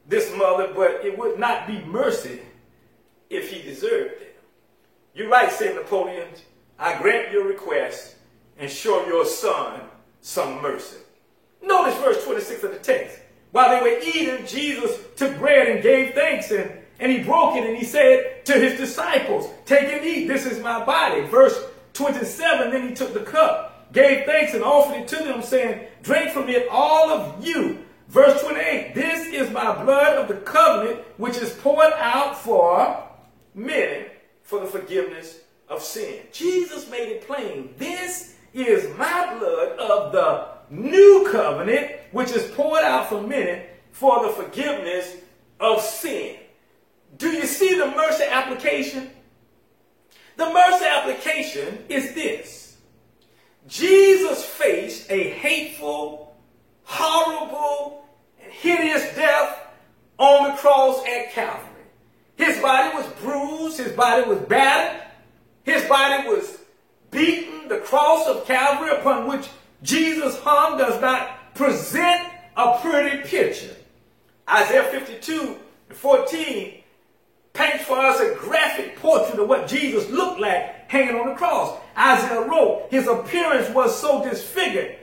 this 0.07 0.35
mother, 0.37 0.73
but 0.75 1.04
it 1.04 1.16
would 1.18 1.38
not 1.38 1.66
be 1.66 1.80
mercy 1.85 2.40
if 3.30 3.50
he 3.50 3.62
deserved 3.62 4.23
it. 4.23 4.27
You're 5.18 5.28
right, 5.28 5.50
said 5.50 5.75
Napoleon. 5.75 6.28
I 6.78 6.96
grant 7.02 7.32
your 7.32 7.48
request 7.48 8.14
and 8.56 8.70
show 8.70 9.04
your 9.04 9.26
son 9.26 9.80
some 10.20 10.62
mercy. 10.62 10.98
Notice 11.60 11.98
verse 11.98 12.25
26 12.25 12.62
of 12.62 12.70
the 12.70 12.78
text. 12.78 13.18
While 13.50 13.70
they 13.70 13.82
were 13.82 13.98
eating, 13.98 14.46
Jesus 14.46 14.96
took 15.16 15.37
bread 15.40 15.66
and 15.66 15.82
gave 15.82 16.14
thanks 16.14 16.52
and, 16.52 16.70
and 17.00 17.10
he 17.10 17.25
broke 17.25 17.56
it 17.56 17.66
and 17.66 17.76
he 17.76 17.84
said 17.84 18.46
to 18.46 18.52
his 18.52 18.78
disciples, 18.78 19.50
Take 19.66 19.92
and 19.92 20.06
eat, 20.06 20.28
this 20.28 20.46
is 20.46 20.62
my 20.62 20.84
body. 20.84 21.22
Verse 21.22 21.64
27, 21.94 22.70
then 22.70 22.88
he 22.88 22.94
took 22.94 23.12
the 23.12 23.25
cup, 23.25 23.92
gave 23.92 24.25
thanks 24.25 24.54
and 24.54 24.62
offered 24.62 24.98
it 24.98 25.08
to 25.08 25.16
them, 25.16 25.42
saying, 25.42 25.84
Drink 26.04 26.30
from 26.30 26.48
it, 26.48 26.68
all 26.70 27.10
of 27.10 27.44
you. 27.44 27.84
Verse 28.06 28.40
28, 28.40 28.94
This 28.94 29.26
is 29.26 29.50
my 29.50 29.82
blood 29.82 30.16
of 30.16 30.28
the 30.28 30.40
covenant, 30.42 31.00
which 31.16 31.38
is 31.38 31.52
poured 31.54 31.92
out 31.94 32.38
for 32.38 33.02
many 33.52 34.06
for 34.49 34.61
the 34.61 34.67
forgiveness 34.67 35.40
of 35.69 35.83
sin. 35.83 36.21
Jesus 36.33 36.90
made 36.90 37.11
it 37.11 37.26
plain. 37.26 37.75
This 37.76 38.35
is 38.55 38.97
my 38.97 39.37
blood 39.38 39.78
of 39.78 40.11
the 40.11 40.47
new 40.71 41.28
covenant, 41.31 41.90
which 42.12 42.31
is 42.31 42.50
poured 42.52 42.83
out 42.83 43.11
for 43.11 43.21
many 43.21 43.67
for 43.93 44.26
the 44.26 44.33
forgiveness 44.33 45.17
of 45.61 45.83
sin. 45.83 46.37
Do 47.19 47.28
you 47.28 47.45
see 47.45 47.78
the 47.78 47.88
mercy 47.88 48.25
application? 48.25 49.11
The 50.38 50.50
mercy 50.50 50.87
application 50.87 51.85
is 51.90 52.14
this. 52.14 52.78
Jesus 53.67 54.43
faced 54.43 55.11
a 55.11 55.28
hateful, 55.28 56.35
horrible, 56.85 58.09
and 58.43 58.50
hideous 58.50 59.14
death 59.14 59.59
on 60.17 60.49
the 60.49 60.57
cross 60.57 61.05
at 61.07 61.33
Calvary. 61.33 61.67
His 62.38 62.61
body 62.62 62.97
was 62.97 63.07
bruised, 63.21 63.78
his 63.78 63.92
body 63.92 64.26
was 64.26 64.38
battered, 64.38 65.02
his 65.64 65.85
body 65.87 66.28
was 66.28 66.59
beaten. 67.11 67.68
The 67.68 67.80
cross 67.80 68.26
of 68.28 68.47
Calvary 68.47 68.97
upon 68.97 69.26
which 69.26 69.49
Jesus 69.83 70.38
hung 70.38 70.78
does 70.78 71.00
not 71.00 71.54
present 71.54 72.28
a 72.57 72.78
pretty 72.80 73.28
picture. 73.28 73.75
Isaiah 74.49 74.85
52 74.85 75.57
14 75.90 76.83
paints 77.52 77.85
for 77.85 77.99
us 77.99 78.21
a 78.21 78.37
graphic 78.37 78.97
portrait 78.97 79.40
of 79.40 79.49
what 79.49 79.66
Jesus 79.66 80.09
looked 80.11 80.40
like 80.40 80.88
hanging 80.88 81.16
on 81.16 81.30
the 81.30 81.35
cross. 81.35 81.76
Isaiah 81.99 82.47
wrote, 82.49 82.87
his 82.90 83.09
appearance 83.09 83.68
was 83.71 83.99
so 84.00 84.23
disfigured 84.23 84.97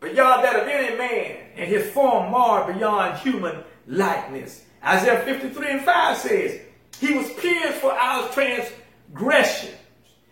beyond 0.00 0.42
that 0.44 0.56
of 0.56 0.66
any 0.66 0.96
man, 0.96 1.36
and 1.56 1.68
his 1.68 1.90
form 1.90 2.30
marred 2.30 2.74
beyond 2.74 3.18
human 3.18 3.62
likeness. 3.86 4.64
Isaiah 4.84 5.22
53 5.24 5.70
and 5.70 5.80
5 5.82 6.16
says, 6.16 6.60
He 6.98 7.14
was 7.14 7.30
pierced 7.34 7.80
for 7.80 7.92
our 7.92 8.28
transgression. 8.30 9.74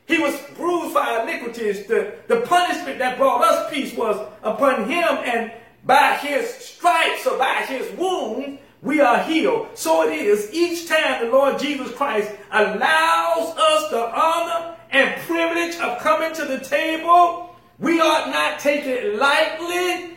He 0.07 0.19
was 0.19 0.35
bruised 0.57 0.93
for 0.93 1.01
our 1.01 1.29
iniquities. 1.29 1.87
The, 1.87 2.15
the 2.29 2.41
punishment 2.41 2.99
that 2.99 3.19
brought 3.19 3.45
us 3.45 3.71
peace 3.71 3.95
was 3.95 4.17
upon 4.43 4.89
him, 4.89 5.05
and 5.05 5.53
by 5.85 6.15
his 6.15 6.49
stripes 6.49 7.27
or 7.27 7.37
by 7.37 7.67
his 7.69 7.91
wound, 7.99 8.59
we 8.81 9.01
are 9.01 9.23
healed. 9.25 9.69
So 9.75 10.09
it 10.09 10.19
is 10.19 10.51
each 10.53 10.89
time 10.89 11.27
the 11.27 11.31
Lord 11.31 11.59
Jesus 11.59 11.93
Christ 11.93 12.31
allows 12.51 13.55
us 13.57 13.91
the 13.91 14.11
honor 14.15 14.77
and 14.91 15.21
privilege 15.23 15.77
of 15.77 15.99
coming 15.99 16.33
to 16.35 16.45
the 16.47 16.61
table. 16.61 17.55
We 17.79 18.01
ought 18.01 18.31
not 18.31 18.61
take 18.61 18.87
it 18.87 19.17
lightly, 19.17 20.17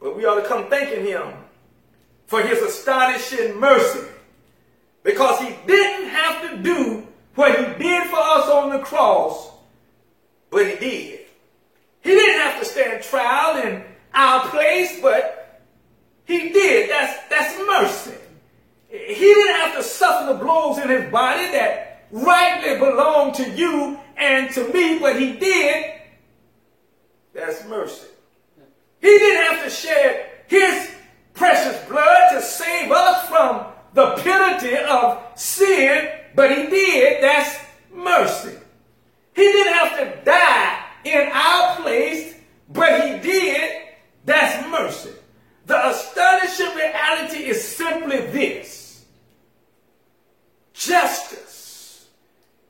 but 0.00 0.16
we 0.16 0.24
ought 0.24 0.40
to 0.40 0.46
come 0.46 0.68
thanking 0.68 1.04
him 1.04 1.32
for 2.26 2.42
his 2.42 2.60
astonishing 2.60 3.58
mercy. 3.58 4.06
Because 5.02 5.40
he 5.40 5.54
didn't 5.66 6.08
have 6.08 6.50
to 6.50 6.62
do 6.62 7.06
what 7.34 7.56
he 7.56 7.82
did 7.82 8.08
for 8.08 8.18
us 8.18 8.48
on 8.48 8.70
the 8.70 8.80
cross, 8.80 9.50
but 10.50 10.66
he 10.66 10.76
did. 10.76 11.20
He 12.02 12.10
didn't 12.10 12.40
have 12.40 12.60
to 12.60 12.64
stand 12.64 13.02
trial 13.02 13.64
in 13.64 13.84
our 14.14 14.48
place, 14.48 15.00
but 15.00 15.62
he 16.24 16.50
did. 16.50 16.90
That's, 16.90 17.28
that's 17.28 17.58
mercy. 17.66 18.16
He 18.88 19.14
didn't 19.14 19.56
have 19.56 19.76
to 19.76 19.82
suffer 19.82 20.32
the 20.32 20.38
blows 20.38 20.78
in 20.78 20.88
his 20.88 21.10
body 21.10 21.50
that 21.52 22.06
rightly 22.10 22.78
belong 22.78 23.32
to 23.34 23.50
you 23.50 23.98
and 24.16 24.50
to 24.52 24.72
me, 24.72 24.98
but 24.98 25.20
he 25.20 25.32
did. 25.34 25.92
That's 27.34 27.66
mercy. 27.66 28.06
He 29.00 29.08
didn't 29.08 29.52
have 29.52 29.64
to 29.64 29.70
shed 29.70 30.30
his 30.46 30.95
precious 31.36 31.78
blood 31.88 32.32
to 32.32 32.42
save 32.42 32.90
us 32.90 33.28
from 33.28 33.66
the 33.94 34.16
penalty 34.22 34.76
of 34.76 35.22
sin 35.38 36.08
but 36.36 36.50
he 36.50 36.66
did. 36.66 37.22
That's 37.22 37.58
mercy. 37.92 38.56
He 39.34 39.42
didn't 39.42 39.72
have 39.72 39.98
to 39.98 40.24
die 40.24 40.84
in 41.04 41.28
our 41.32 41.76
place, 41.76 42.34
but 42.68 43.08
he 43.08 43.18
did. 43.18 43.82
That's 44.26 44.68
mercy. 44.68 45.12
The 45.64 45.88
astonishing 45.88 46.74
reality 46.76 47.38
is 47.38 47.66
simply 47.66 48.18
this 48.18 49.04
justice. 50.74 52.06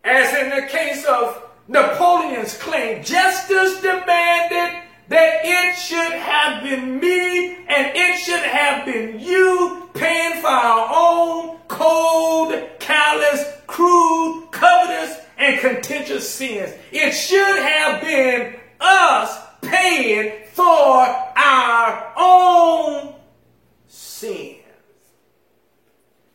As 0.05 0.33
in 0.39 0.51
the 0.51 0.69
case 0.69 1.05
of 1.05 1.43
Napoleon's 1.67 2.57
claim, 2.57 3.03
justice 3.03 3.81
demanded 3.81 4.83
that 5.09 5.41
it 5.45 5.77
should 5.77 6.13
have 6.13 6.63
been 6.63 6.99
me 7.01 7.55
and 7.69 7.93
it 7.95 8.19
should 8.19 8.43
have 8.43 8.85
been 8.85 9.21
you 9.21 9.89
paying 9.95 10.41
for 10.41 10.49
our 10.49 10.89
own 10.93 11.59
cold, 11.69 12.55
callous, 12.81 13.45
crude, 13.67 14.49
covetous, 14.51 15.19
and 15.39 15.61
contentious 15.61 16.29
sins. 16.29 16.73
It 16.91 17.13
should 17.13 17.63
have 17.63 18.01
been 18.01 18.57
us 18.81 19.39
paying 19.63 20.45
for 20.53 20.65
our 20.67 22.13
own 22.17 23.15
sins. 23.87 24.63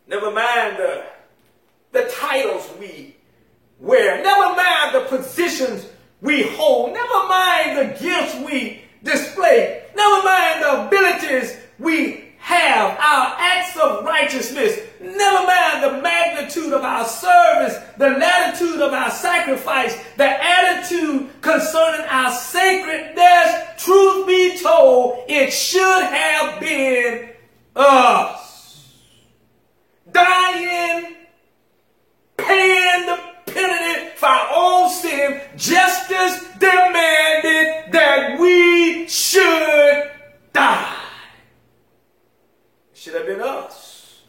Never 0.07 0.31
mind 0.31 0.77
the, 0.77 1.05
the 1.91 2.11
titles 2.13 2.69
we 2.79 3.15
wear. 3.79 4.21
Never 4.23 4.55
mind 4.55 4.95
the 4.95 5.17
positions 5.17 5.85
we 6.21 6.43
hold. 6.43 6.93
Never 6.93 7.27
mind 7.27 7.77
the 7.77 7.99
gifts 7.99 8.35
we 8.45 8.81
display. 9.03 9.83
Never 9.95 10.23
mind 10.23 10.63
the 10.63 10.87
abilities 10.87 11.57
we 11.79 12.31
have, 12.37 12.97
our 12.99 13.35
acts 13.37 13.77
of 13.77 14.03
righteousness. 14.03 14.79
Never 14.99 15.47
mind 15.47 15.83
the 15.83 16.01
magnitude 16.01 16.73
of 16.73 16.83
our 16.83 17.05
service, 17.05 17.77
the 17.97 18.09
latitude 18.09 18.81
of 18.81 18.93
our 18.93 19.11
sacrifice, 19.11 19.95
the 20.17 20.27
attitude 20.27 21.29
concerning 21.41 22.05
our 22.07 22.31
sacredness. 22.31 23.83
Truth 23.83 24.27
be 24.27 24.59
told, 24.61 25.23
it 25.27 25.51
should 25.51 26.03
have 26.03 26.59
been 26.59 27.29
us. 27.75 28.95
Dying, 30.11 31.15
paying 32.37 33.05
the 33.05 33.19
penalty 33.45 34.09
for 34.15 34.25
our 34.27 34.49
own 34.53 34.89
sin, 34.89 35.40
justice 35.57 36.47
demanded 36.59 37.91
that 37.91 38.37
we 38.39 39.07
should 39.07 40.11
die. 40.53 40.97
It 42.91 42.97
should 42.97 43.13
have 43.15 43.25
been 43.25 43.41
us. 43.41 44.21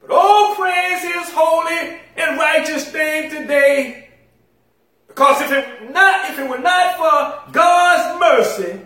But 0.00 0.10
oh, 0.12 0.54
praise 0.58 1.02
his 1.02 1.32
holy 1.32 2.00
and 2.16 2.38
righteous 2.38 2.92
name 2.92 3.30
today. 3.30 4.08
Because 5.08 5.40
if 5.42 5.52
it 5.52 5.92
not, 5.92 6.30
if 6.30 6.38
it 6.38 6.48
were 6.48 6.58
not 6.58 6.96
for 6.96 7.52
God's 7.52 8.20
mercy, 8.20 8.80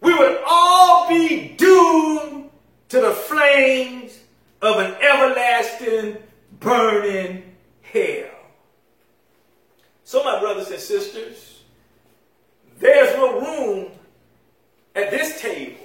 we 0.00 0.12
would 0.12 0.42
all 0.46 1.08
be 1.08 1.54
doomed 1.56 2.50
to 2.88 3.00
the 3.00 3.12
flames 3.12 4.18
of 4.60 4.78
an 4.78 4.94
everlasting 5.00 6.16
burning 6.60 7.42
hell. 7.82 8.30
So, 10.04 10.22
my 10.22 10.38
brothers 10.38 10.70
and 10.70 10.80
sisters, 10.80 11.62
there's 12.78 13.16
no 13.16 13.40
room 13.40 13.90
at 14.94 15.10
this 15.10 15.40
table. 15.40 15.80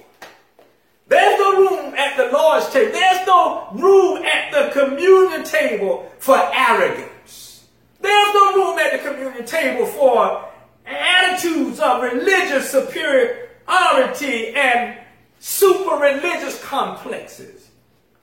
There's 1.08 1.38
no 1.38 1.56
room 1.56 1.94
at 1.94 2.16
the 2.16 2.30
Lord's 2.30 2.70
table. 2.70 2.92
There's 2.92 3.26
no 3.26 3.68
room 3.72 4.24
at 4.24 4.52
the 4.52 4.80
communion 4.80 5.44
table 5.44 6.12
for 6.18 6.36
arrogance, 6.36 7.66
There's 8.00 8.34
no 8.56 8.70
room 8.70 8.78
at 8.78 8.92
the 8.92 9.08
communion 9.10 9.44
table 9.44 9.86
for 9.86 10.48
attitudes 10.86 11.80
of 11.80 12.02
religious 12.02 12.70
superiority 12.70 14.54
and 14.54 14.98
super 15.38 15.96
religious 15.96 16.62
complexes. 16.64 17.70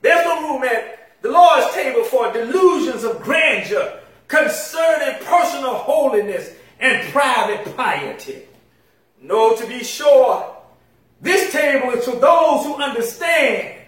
There's 0.01 0.25
no 0.25 0.53
room 0.53 0.63
at 0.63 1.21
the 1.21 1.31
Lord's 1.31 1.73
table 1.73 2.03
for 2.03 2.31
delusions 2.31 3.03
of 3.03 3.21
grandeur 3.21 3.99
concerning 4.27 5.23
personal 5.25 5.75
holiness 5.75 6.53
and 6.79 7.11
private 7.11 7.75
piety. 7.75 8.43
No, 9.21 9.55
to 9.55 9.65
be 9.65 9.83
sure, 9.83 10.55
this 11.21 11.51
table 11.51 11.91
is 11.91 12.05
for 12.05 12.17
those 12.17 12.65
who 12.65 12.75
understand 12.75 13.81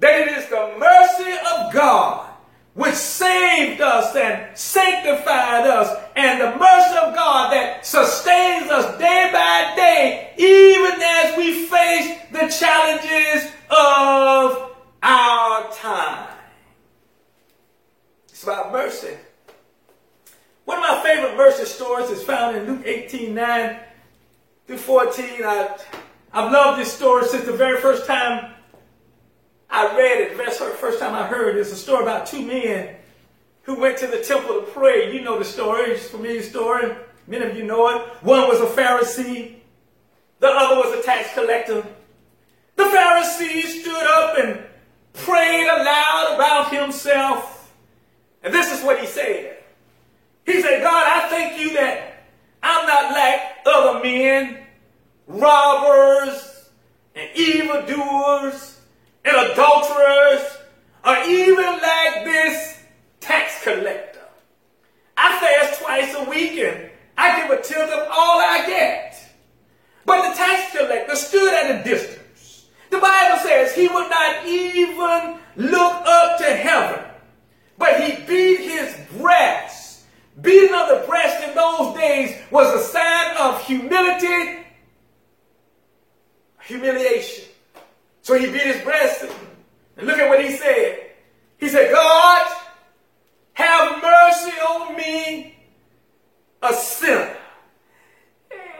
that 0.00 0.20
it 0.20 0.36
is 0.36 0.48
the 0.48 0.74
mercy 0.78 1.32
of 1.32 1.72
God 1.72 2.33
which 2.74 2.94
saved 2.94 3.80
us 3.80 4.14
and 4.16 4.56
sanctified 4.56 5.66
us, 5.66 5.96
and 6.16 6.40
the 6.40 6.58
mercy 6.58 6.98
of 6.98 7.14
God 7.14 7.52
that 7.52 7.86
sustains 7.86 8.70
us 8.70 8.98
day 8.98 9.30
by 9.32 9.74
day, 9.76 10.32
even 10.36 11.00
as 11.00 11.36
we 11.36 11.66
face 11.66 12.18
the 12.32 12.48
challenges 12.48 13.52
of 13.70 14.72
our 15.02 15.72
time. 15.72 16.28
It's 18.28 18.42
about 18.42 18.72
mercy. 18.72 19.16
One 20.64 20.78
of 20.78 20.82
my 20.82 21.02
favorite 21.02 21.36
mercy 21.36 21.66
stories 21.66 22.10
is 22.10 22.22
found 22.24 22.56
in 22.56 22.66
Luke 22.66 22.82
18 22.84 23.34
9 23.34 23.78
through 24.66 24.78
14. 24.78 25.24
I, 25.44 25.76
I've 26.32 26.50
loved 26.50 26.80
this 26.80 26.92
story 26.92 27.26
since 27.26 27.44
the 27.44 27.52
very 27.52 27.80
first 27.80 28.06
time 28.06 28.53
I 29.74 29.96
read 29.96 30.20
it. 30.20 30.36
The 30.36 30.52
first 30.78 31.00
time 31.00 31.14
I 31.14 31.26
heard 31.26 31.56
it. 31.56 31.60
It's 31.60 31.72
a 31.72 31.76
story 31.76 32.04
about 32.04 32.26
two 32.26 32.46
men 32.46 32.94
who 33.62 33.74
went 33.74 33.98
to 33.98 34.06
the 34.06 34.22
temple 34.22 34.60
to 34.60 34.66
pray. 34.68 35.12
You 35.12 35.22
know 35.22 35.36
the 35.36 35.44
story. 35.44 35.90
It's 35.90 36.06
a 36.06 36.10
familiar 36.10 36.42
story. 36.42 36.94
Many 37.26 37.44
of 37.44 37.56
you 37.56 37.64
know 37.64 37.88
it. 37.88 38.06
One 38.22 38.48
was 38.48 38.60
a 38.60 38.66
Pharisee. 38.66 39.56
The 40.38 40.46
other 40.46 40.76
was 40.76 40.96
a 40.96 41.02
tax 41.02 41.34
collector. 41.34 41.84
The 42.76 42.84
Pharisee 42.84 43.62
stood 43.62 44.06
up 44.06 44.38
and 44.38 44.62
prayed 45.12 45.66
aloud 45.66 46.34
about 46.36 46.72
himself. 46.72 47.74
And 48.44 48.54
this 48.54 48.70
is 48.78 48.84
what 48.84 49.00
he 49.00 49.06
said. 49.06 49.56
He 50.46 50.62
said, 50.62 50.82
God, 50.82 51.04
I 51.04 51.28
thank 51.30 51.58
you 51.58 51.72
that 51.72 52.26
I'm 52.62 52.86
not 52.86 53.10
like 53.10 53.40
other 53.66 54.04
men, 54.04 54.58
robbers 55.26 56.68
and 57.16 57.28
evildoers 57.34 58.73
and 59.24 59.36
adulterers, 59.50 60.58
or 61.04 61.16
even 61.24 61.64
like 61.64 62.24
this 62.24 62.82
tax 63.20 63.62
collector. 63.62 64.20
I 65.16 65.38
fast 65.38 65.80
twice 65.80 66.14
a 66.14 66.28
week 66.28 66.52
and 66.58 66.90
I 67.16 67.40
give 67.40 67.58
a 67.58 67.62
tenth 67.62 67.90
of 67.90 68.08
all 68.10 68.40
I 68.40 68.64
get. 68.66 69.16
But 70.04 70.28
the 70.28 70.36
tax 70.36 70.76
collector 70.76 71.16
stood 71.16 71.54
at 71.54 71.80
a 71.80 71.84
distance. 71.84 72.66
The 72.90 72.98
Bible 72.98 73.38
says 73.42 73.74
he 73.74 73.88
would 73.88 74.10
not 74.10 74.46
even 74.46 75.38
look 75.56 75.92
up 76.06 76.38
to 76.38 76.44
heaven, 76.44 77.04
but 77.78 78.00
he 78.02 78.24
beat 78.26 78.60
his 78.60 78.94
breast. 79.18 80.02
Beating 80.40 80.74
of 80.74 80.88
the 80.88 81.04
breast 81.06 81.48
in 81.48 81.54
those 81.54 81.94
days 81.96 82.36
was 82.50 82.74
a 82.74 82.84
sign 82.84 83.36
of 83.36 83.64
humility, 83.64 84.64
humiliation. 86.62 87.44
So 88.24 88.34
he 88.38 88.46
beat 88.46 88.62
his 88.62 88.82
breast. 88.82 89.26
And 89.96 90.06
look 90.06 90.18
at 90.18 90.28
what 90.28 90.42
he 90.42 90.56
said. 90.56 91.10
He 91.58 91.68
said, 91.68 91.92
God, 91.92 92.56
have 93.52 94.02
mercy 94.02 94.56
on 94.58 94.96
me, 94.96 95.54
a 96.62 96.72
sinner. 96.72 97.36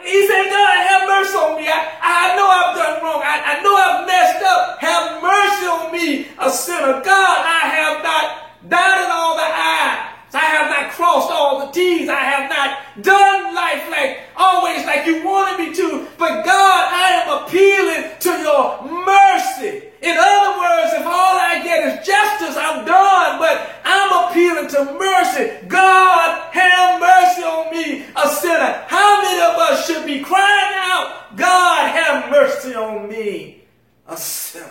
He 0.03 0.27
said, 0.27 0.45
God, 0.51 0.87
have 0.89 1.09
mercy 1.09 1.37
on 1.37 1.61
me. 1.61 1.69
I, 1.69 1.89
I 2.03 2.37
know 2.37 2.49
I've 2.49 2.77
done 2.77 3.03
wrong. 3.05 3.23
I, 3.23 3.57
I 3.57 3.63
know 3.63 3.77
I've 3.77 4.07
messed 4.07 4.43
up. 4.43 4.81
Have 4.81 5.23
mercy 5.23 5.67
on 5.67 5.93
me, 5.93 6.27
a 6.41 6.51
sinner. 6.51 7.03
God, 7.05 7.39
I 7.45 7.69
have 7.69 8.03
not 8.03 8.71
dotted 8.71 9.11
all 9.11 9.37
the 9.37 9.43
I's. 9.43 10.15
I 10.35 10.39
have 10.41 10.69
not 10.69 10.91
crossed 10.91 11.31
all 11.31 11.65
the 11.65 11.73
T's. 11.73 12.09
I 12.09 12.19
have 12.19 12.51
not 12.51 13.03
done 13.03 13.55
life 13.55 13.89
like 13.89 14.19
always 14.37 14.85
like 14.85 15.07
you 15.07 15.25
wanted 15.25 15.63
me 15.63 15.75
to. 15.75 16.09
But 16.19 16.45
God, 16.45 16.83
I 16.91 17.23
am 17.23 17.29
appealing 17.45 18.19
to 18.19 18.31
your 18.43 18.83
mercy. 18.83 19.95
In 20.03 20.17
other 20.19 20.59
words, 20.59 20.93
if 20.99 21.07
all 21.07 21.39
I 21.39 21.61
get 21.63 21.87
is 21.87 22.07
justice, 22.07 22.57
I'm 22.59 22.85
done. 22.85 23.39
But 23.39 23.79
I'm 23.85 24.29
appealing 24.29 24.69
to 24.71 24.99
mercy. 24.99 25.67
God, 25.69 26.53
have 26.53 27.01
mercy 27.01 27.43
on 27.43 27.71
me, 27.71 28.05
a 28.17 28.29
sinner. 28.29 28.85
How 28.89 29.23
many 29.23 29.41
of 29.41 29.55
us 29.57 29.87
should 29.87 30.05
be 30.05 30.21
crying 30.21 30.75
out, 30.77 31.37
God, 31.37 31.91
have 31.91 32.31
mercy 32.31 32.75
on 32.75 33.09
me, 33.09 33.63
a 34.09 34.17
sinner? 34.17 34.71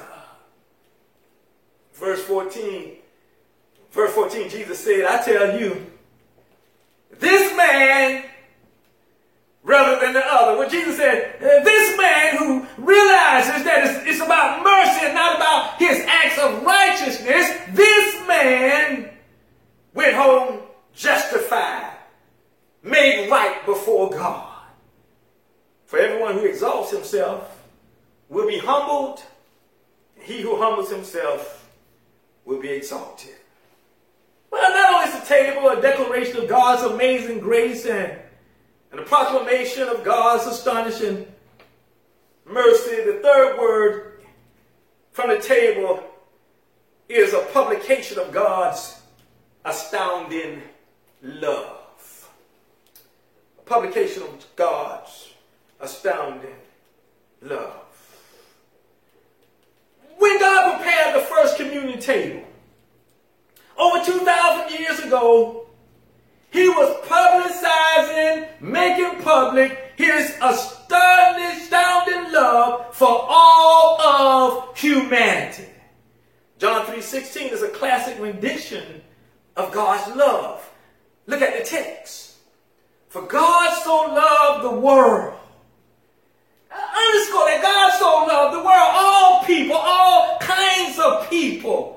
Verse 1.93 2.21
14. 2.23 2.97
Verse 3.93 4.11
14, 4.13 4.49
Jesus 4.49 4.79
said, 4.79 5.05
I 5.05 5.21
tell 5.21 5.59
you, 5.59 5.85
this 7.19 7.55
man, 7.55 8.25
rather 9.61 10.03
than 10.03 10.13
the 10.13 10.25
other, 10.25 10.57
when 10.57 10.67
Jesus 10.67 10.97
said, 10.97 11.35
this 11.39 11.97
man 11.97 12.37
who 12.37 12.83
realizes 12.83 13.63
that 13.63 13.85
it's, 13.85 14.09
it's 14.09 14.19
about 14.19 14.63
mercy 14.63 15.05
and 15.05 15.13
not 15.13 15.35
about 15.35 15.77
his 15.77 16.03
acts 16.07 16.39
of 16.39 16.63
righteousness, 16.63 17.55
this 17.69 18.27
man 18.27 19.11
went 19.93 20.15
home 20.15 20.61
justified, 20.95 21.95
made 22.81 23.29
right 23.29 23.63
before 23.63 24.09
God. 24.09 24.49
For 25.85 25.99
everyone 25.99 26.33
who 26.33 26.45
exalts 26.45 26.89
himself 26.89 27.63
will 28.27 28.47
be 28.47 28.57
humbled. 28.57 29.21
He 30.15 30.41
humbles 30.57 30.91
himself 30.91 31.69
will 32.45 32.61
be 32.61 32.69
exalted. 32.69 33.35
Well, 34.51 34.69
not 34.69 34.93
only 34.93 35.09
is 35.09 35.19
the 35.19 35.25
table 35.25 35.69
a 35.69 35.81
declaration 35.81 36.37
of 36.37 36.47
God's 36.47 36.83
amazing 36.83 37.39
grace 37.39 37.85
and, 37.85 38.17
and 38.91 38.99
a 38.99 39.03
proclamation 39.03 39.87
of 39.87 40.03
God's 40.03 40.45
astonishing 40.45 41.25
mercy, 42.45 42.97
the 43.03 43.19
third 43.23 43.57
word 43.57 44.21
from 45.11 45.29
the 45.29 45.39
table 45.39 46.03
is 47.09 47.33
a 47.33 47.47
publication 47.53 48.19
of 48.19 48.31
God's 48.31 49.01
astounding 49.65 50.61
love. 51.21 52.29
A 53.59 53.61
publication 53.61 54.23
of 54.23 54.45
God's 54.55 55.29
astounding 55.79 56.55
love. 57.41 57.82
God 60.43 60.75
prepared 60.75 61.15
the 61.15 61.25
first 61.25 61.57
communion 61.57 61.99
table, 61.99 62.43
over 63.77 64.03
2,000 64.03 64.77
years 64.77 64.99
ago, 64.99 65.67
he 66.51 66.67
was 66.67 66.95
publicizing, 67.07 68.61
making 68.61 69.23
public 69.23 69.93
his 69.95 70.35
astounding, 70.41 71.45
astounding 71.45 72.31
love 72.33 72.93
for 72.93 73.07
all 73.07 74.01
of 74.01 74.77
humanity. 74.77 75.65
John 76.59 76.85
3.16 76.85 77.51
is 77.51 77.63
a 77.63 77.69
classic 77.69 78.19
rendition 78.19 79.01
of 79.55 79.71
God's 79.71 80.15
love. 80.15 80.69
Look 81.25 81.41
at 81.41 81.57
the 81.57 81.63
text. 81.63 82.35
For 83.07 83.21
God 83.21 83.81
so 83.83 84.13
loved 84.13 84.65
the 84.65 84.79
world. 84.79 85.39
Underscore 86.93 87.45
that 87.49 87.59
God 87.61 87.93
so 87.97 88.25
loved 88.27 88.55
the 88.55 88.63
world, 88.63 88.91
all 88.93 89.43
people, 89.43 89.75
all 89.75 90.37
kinds 90.39 90.99
of 90.99 91.29
people 91.29 91.93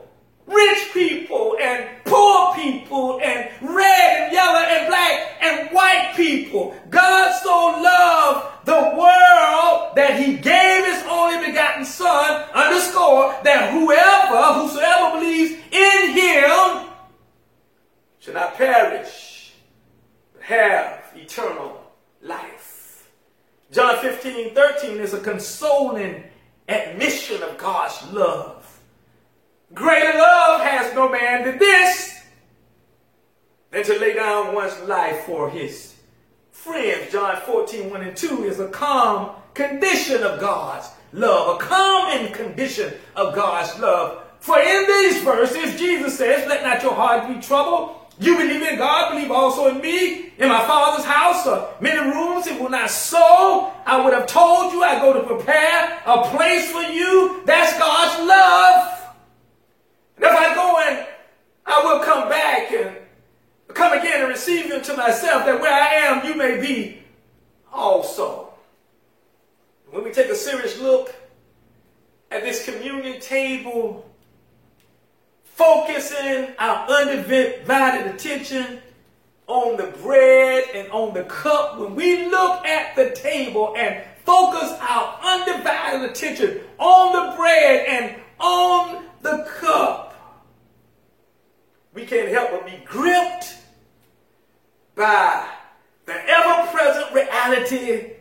rich 0.46 0.92
people 0.92 1.56
and 1.60 1.84
poor 2.04 2.54
people 2.54 3.20
and 3.20 3.50
red 3.60 4.22
and 4.22 4.32
yellow 4.32 4.58
and 4.58 4.88
black 4.88 5.28
and 5.40 5.70
white 5.70 6.12
people. 6.16 6.74
God 6.88 7.32
so 7.42 7.80
loved 7.82 8.66
the 8.66 8.72
world 8.72 9.96
that 9.96 10.18
he 10.18 10.36
gave 10.36 10.84
his 10.84 11.02
only 11.08 11.46
begotten 11.46 11.84
son, 11.84 12.48
underscore, 12.54 13.34
that 13.44 13.72
whoever, 13.72 14.60
whosoever 14.60 15.18
believes 15.18 15.52
in 15.70 16.10
him 16.10 16.90
shall 18.18 18.34
not 18.34 18.54
perish, 18.54 19.52
but 20.32 20.42
have 20.42 21.04
eternal 21.14 21.80
life. 22.22 22.55
John 23.72 23.98
15, 23.98 24.54
13 24.54 24.98
is 24.98 25.12
a 25.12 25.20
consoling 25.20 26.22
admission 26.68 27.42
of 27.42 27.58
God's 27.58 28.12
love. 28.12 28.80
Greater 29.74 30.16
love 30.16 30.60
has 30.60 30.94
no 30.94 31.08
man 31.08 31.44
than 31.44 31.58
this, 31.58 32.22
than 33.72 33.82
to 33.84 33.98
lay 33.98 34.14
down 34.14 34.54
one's 34.54 34.78
life 34.88 35.24
for 35.24 35.50
his 35.50 35.96
friends. 36.52 37.10
John 37.12 37.40
14, 37.40 37.90
1 37.90 38.00
and 38.02 38.16
2 38.16 38.44
is 38.44 38.60
a 38.60 38.68
calm 38.68 39.34
condition 39.54 40.22
of 40.22 40.40
God's 40.40 40.88
love, 41.12 41.56
a 41.56 41.64
common 41.64 42.32
condition 42.32 42.94
of 43.16 43.34
God's 43.34 43.78
love. 43.80 44.22
For 44.38 44.60
in 44.60 44.86
these 44.86 45.22
verses, 45.22 45.78
Jesus 45.78 46.16
says, 46.16 46.46
Let 46.46 46.62
not 46.62 46.82
your 46.82 46.94
heart 46.94 47.28
be 47.28 47.40
troubled. 47.40 47.96
You 48.18 48.36
believe 48.36 48.62
in 48.62 48.78
God, 48.78 49.12
believe 49.12 49.30
also 49.30 49.68
in 49.68 49.80
me. 49.80 50.32
In 50.38 50.48
my 50.48 50.66
Father's 50.66 51.04
house 51.04 51.46
are 51.46 51.68
many 51.80 52.00
rooms. 52.00 52.46
It 52.46 52.60
will 52.60 52.70
not 52.70 52.90
so. 52.90 53.72
I 53.84 54.02
would 54.02 54.14
have 54.14 54.26
told 54.26 54.72
you 54.72 54.82
I 54.82 54.98
go 54.98 55.12
to 55.12 55.20
prepare 55.20 56.02
a 56.06 56.22
place 56.30 56.70
for 56.70 56.82
you. 56.82 57.42
That's 57.44 57.78
God's 57.78 58.26
love. 58.26 59.14
And 60.16 60.24
if 60.24 60.32
I 60.32 60.54
go 60.54 60.82
and 60.88 61.06
I 61.66 61.82
will 61.84 62.04
come 62.04 62.28
back 62.28 62.72
and 62.72 62.96
come 63.74 63.92
again 63.98 64.20
and 64.20 64.28
receive 64.28 64.66
you 64.66 64.80
to 64.80 64.96
myself, 64.96 65.44
that 65.44 65.60
where 65.60 65.72
I 65.72 65.94
am, 66.06 66.26
you 66.26 66.34
may 66.34 66.58
be 66.58 67.02
also. 67.70 68.54
When 69.90 70.04
we 70.04 70.10
take 70.10 70.30
a 70.30 70.34
serious 70.34 70.80
look 70.80 71.14
at 72.30 72.42
this 72.42 72.64
communion 72.64 73.20
table, 73.20 74.05
focusing 75.56 76.54
our 76.58 76.86
undivided 76.86 78.14
attention 78.14 78.78
on 79.46 79.78
the 79.78 79.86
bread 80.02 80.64
and 80.74 80.90
on 80.92 81.14
the 81.14 81.24
cup, 81.24 81.78
when 81.78 81.94
we 81.94 82.28
look 82.28 82.66
at 82.66 82.94
the 82.94 83.10
table 83.12 83.74
and 83.74 84.04
focus 84.24 84.70
our 84.82 85.18
undivided 85.22 86.10
attention 86.10 86.60
on 86.78 87.12
the 87.12 87.36
bread 87.36 87.86
and 87.88 88.16
on 88.38 89.04
the 89.22 89.48
cup, 89.58 90.14
we 91.94 92.04
can't 92.04 92.28
help 92.28 92.50
but 92.50 92.66
be 92.66 92.84
gripped 92.84 93.56
by 94.94 95.48
the 96.04 96.12
ever 96.12 96.70
present 96.70 97.14
reality 97.14 98.12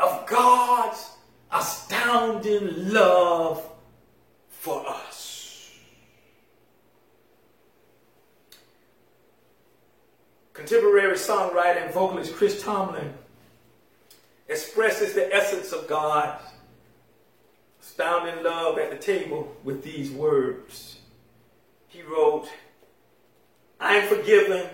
of 0.00 0.26
God's 0.26 1.08
astounding 1.52 2.92
love 2.92 3.64
for 4.48 4.84
us. 4.88 5.07
Contemporary 10.58 11.14
songwriter 11.14 11.84
and 11.84 11.94
vocalist 11.94 12.34
Chris 12.34 12.60
Tomlin 12.60 13.14
expresses 14.48 15.14
the 15.14 15.32
essence 15.32 15.70
of 15.70 15.86
God's 15.86 16.42
astounding 17.80 18.42
love 18.42 18.76
at 18.76 18.90
the 18.90 18.96
table 18.96 19.54
with 19.62 19.84
these 19.84 20.10
words. 20.10 20.98
He 21.86 22.02
wrote, 22.02 22.48
I 23.78 23.98
am 23.98 24.08
forgiven 24.08 24.66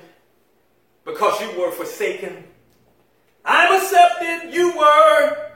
because 1.05 1.38
you 1.42 1.61
were 1.61 1.70
forsaken. 1.70 2.44
I'm 3.44 3.79
accepted, 3.79 4.55
you 4.55 4.75
were 4.79 5.51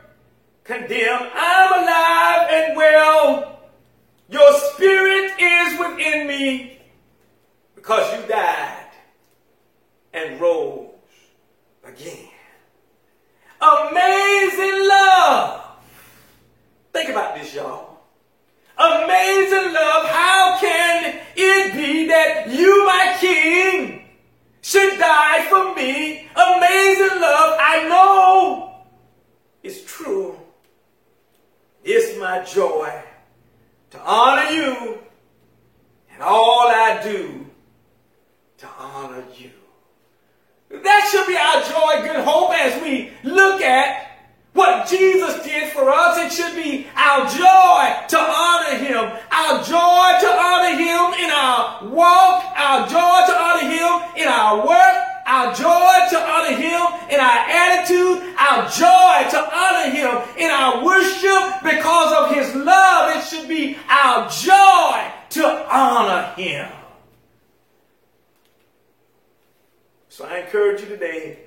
condemned. 0.62 1.30
I'm 1.32 1.84
alive 1.84 2.48
and 2.50 2.76
well. 2.76 3.60
Your 4.28 4.52
spirit 4.74 5.40
is 5.40 5.78
within 5.80 6.28
me 6.28 6.82
because 7.74 8.20
you 8.20 8.28
died 8.28 8.88
and 10.12 10.40
rose 10.40 10.90
again. 11.84 12.28
Amazing 13.60 14.88
love. 14.88 15.64
Think 16.92 17.10
about 17.10 17.36
this, 17.36 17.54
y'all. 17.54 17.98
Amazing 18.78 19.72
love. 19.72 20.08
How 20.08 20.58
can 20.60 21.20
it 21.36 21.74
be 21.74 22.06
that 22.08 22.48
you, 22.48 22.86
my 22.86 23.16
king, 23.18 24.02
should 24.62 24.98
die 24.98 25.46
for 25.48 25.74
me? 25.74 26.28
Amazing 26.36 27.20
love. 27.20 27.56
I 27.60 27.86
know 27.88 28.84
it's 29.62 29.82
true. 29.84 30.38
It's 31.82 32.18
my 32.20 32.44
joy 32.44 33.02
to 33.90 34.00
honor 34.00 34.50
you 34.50 34.98
and 36.12 36.22
all 36.22 36.68
I 36.68 37.00
do 37.02 37.46
to 38.58 38.68
honor 38.78 39.24
you. 39.36 39.50
That 40.70 41.08
should 41.10 41.26
be 41.26 41.36
our 41.36 41.62
joy, 41.62 42.06
good 42.06 42.24
hope 42.24 42.52
as 42.52 42.80
we 42.82 43.10
look 43.24 43.62
at 43.62 44.18
what 44.52 44.88
Jesus 44.88 45.42
did 45.42 45.72
for 45.72 45.90
us, 45.90 46.17
it 46.28 46.32
should 46.32 46.54
be 46.54 46.86
our 46.94 47.26
joy 47.26 48.06
to 48.08 48.18
honor 48.18 48.76
him. 48.76 49.18
Our 49.32 49.64
joy 49.64 50.08
to 50.20 50.28
honor 50.28 50.76
him 50.76 51.24
in 51.24 51.30
our 51.30 51.88
walk, 51.88 52.44
our 52.54 52.86
joy 52.86 53.18
to 53.26 53.34
honor 53.34 53.68
him 53.70 54.20
in 54.20 54.28
our 54.28 54.66
work, 54.66 54.96
our 55.26 55.54
joy 55.54 55.94
to 56.10 56.18
honor 56.20 56.54
him 56.54 56.80
in 57.10 57.18
our 57.18 57.38
attitude, 57.48 58.22
our 58.38 58.68
joy 58.68 59.30
to 59.30 59.56
honor 59.56 59.90
him 59.90 60.20
in 60.36 60.50
our 60.50 60.84
worship 60.84 61.62
because 61.62 62.12
of 62.30 62.36
his 62.36 62.54
love. 62.54 63.16
It 63.16 63.24
should 63.24 63.48
be 63.48 63.78
our 63.88 64.28
joy 64.28 65.12
to 65.30 65.74
honor 65.74 66.34
him. 66.36 66.70
So 70.10 70.26
I 70.26 70.40
encourage 70.40 70.82
you 70.82 70.88
today 70.88 71.38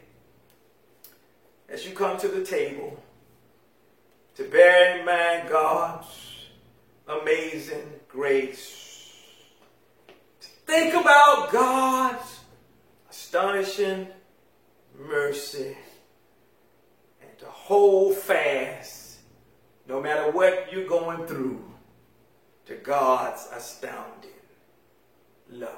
as 1.69 1.85
you 1.85 1.93
come 1.93 2.17
to 2.17 2.27
the 2.27 2.43
table 2.43 2.97
to 4.35 4.49
in 5.07 5.47
God's 5.47 6.07
amazing 7.07 7.99
grace. 8.07 9.07
Think 10.65 10.93
about 10.93 11.51
God's 11.51 12.39
astonishing 13.09 14.07
mercy 14.97 15.75
and 17.21 17.39
to 17.39 17.45
hold 17.45 18.15
fast 18.15 19.19
no 19.87 20.01
matter 20.01 20.31
what 20.31 20.71
you're 20.71 20.87
going 20.87 21.25
through 21.27 21.63
to 22.67 22.75
God's 22.75 23.47
astounding 23.53 24.29
love. 25.49 25.71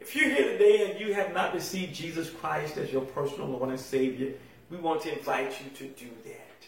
If 0.00 0.14
you're 0.14 0.30
here 0.30 0.52
today 0.52 0.90
and 0.90 1.00
you 1.00 1.14
have 1.14 1.32
not 1.32 1.54
received 1.54 1.94
Jesus 1.94 2.30
Christ 2.30 2.76
as 2.76 2.92
your 2.92 3.02
personal 3.02 3.48
Lord 3.48 3.70
and 3.70 3.80
Savior, 3.80 4.34
we 4.70 4.76
want 4.76 5.02
to 5.02 5.16
invite 5.16 5.54
you 5.64 5.70
to 5.78 5.88
do 5.94 6.10
that. 6.24 6.66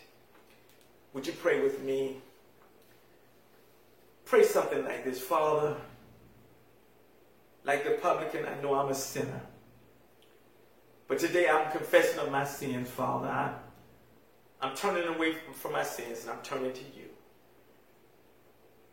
Would 1.12 1.27
you 1.27 1.33
pray 1.33 1.61
with 1.61 1.83
me? 1.83 2.18
Pray 4.25 4.42
something 4.42 4.85
like 4.85 5.05
this 5.05 5.21
Father, 5.21 5.77
like 7.64 7.85
the 7.85 7.92
publican, 7.92 8.44
I 8.47 8.61
know 8.62 8.75
I'm 8.75 8.90
a 8.90 8.94
sinner. 8.94 9.40
But 11.07 11.18
today 11.18 11.49
I'm 11.49 11.73
confessing 11.73 12.18
of 12.21 12.31
my 12.31 12.44
sins, 12.44 12.90
Father. 12.90 13.29
I, 13.29 13.55
I'm 14.61 14.77
turning 14.77 15.09
away 15.09 15.33
from, 15.33 15.55
from 15.55 15.73
my 15.73 15.83
sins 15.83 16.23
and 16.23 16.31
I'm 16.31 16.42
turning 16.42 16.73
to 16.73 16.81
you. 16.81 17.09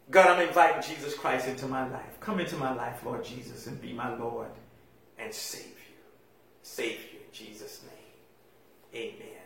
God, 0.09 0.27
I'm 0.27 0.47
inviting 0.47 0.81
Jesus 0.81 1.15
Christ 1.15 1.47
into 1.47 1.67
my 1.67 1.87
life. 1.89 2.19
Come 2.19 2.39
into 2.39 2.55
my 2.55 2.73
life, 2.73 3.03
Lord 3.03 3.23
Jesus, 3.23 3.67
and 3.67 3.81
be 3.81 3.91
my 3.91 4.15
Lord 4.15 4.51
and 5.17 5.33
Savior. 5.33 5.71
Savior 6.61 7.19
in 7.25 7.33
Jesus' 7.33 7.81
name. 7.83 9.03
Amen. 9.03 9.44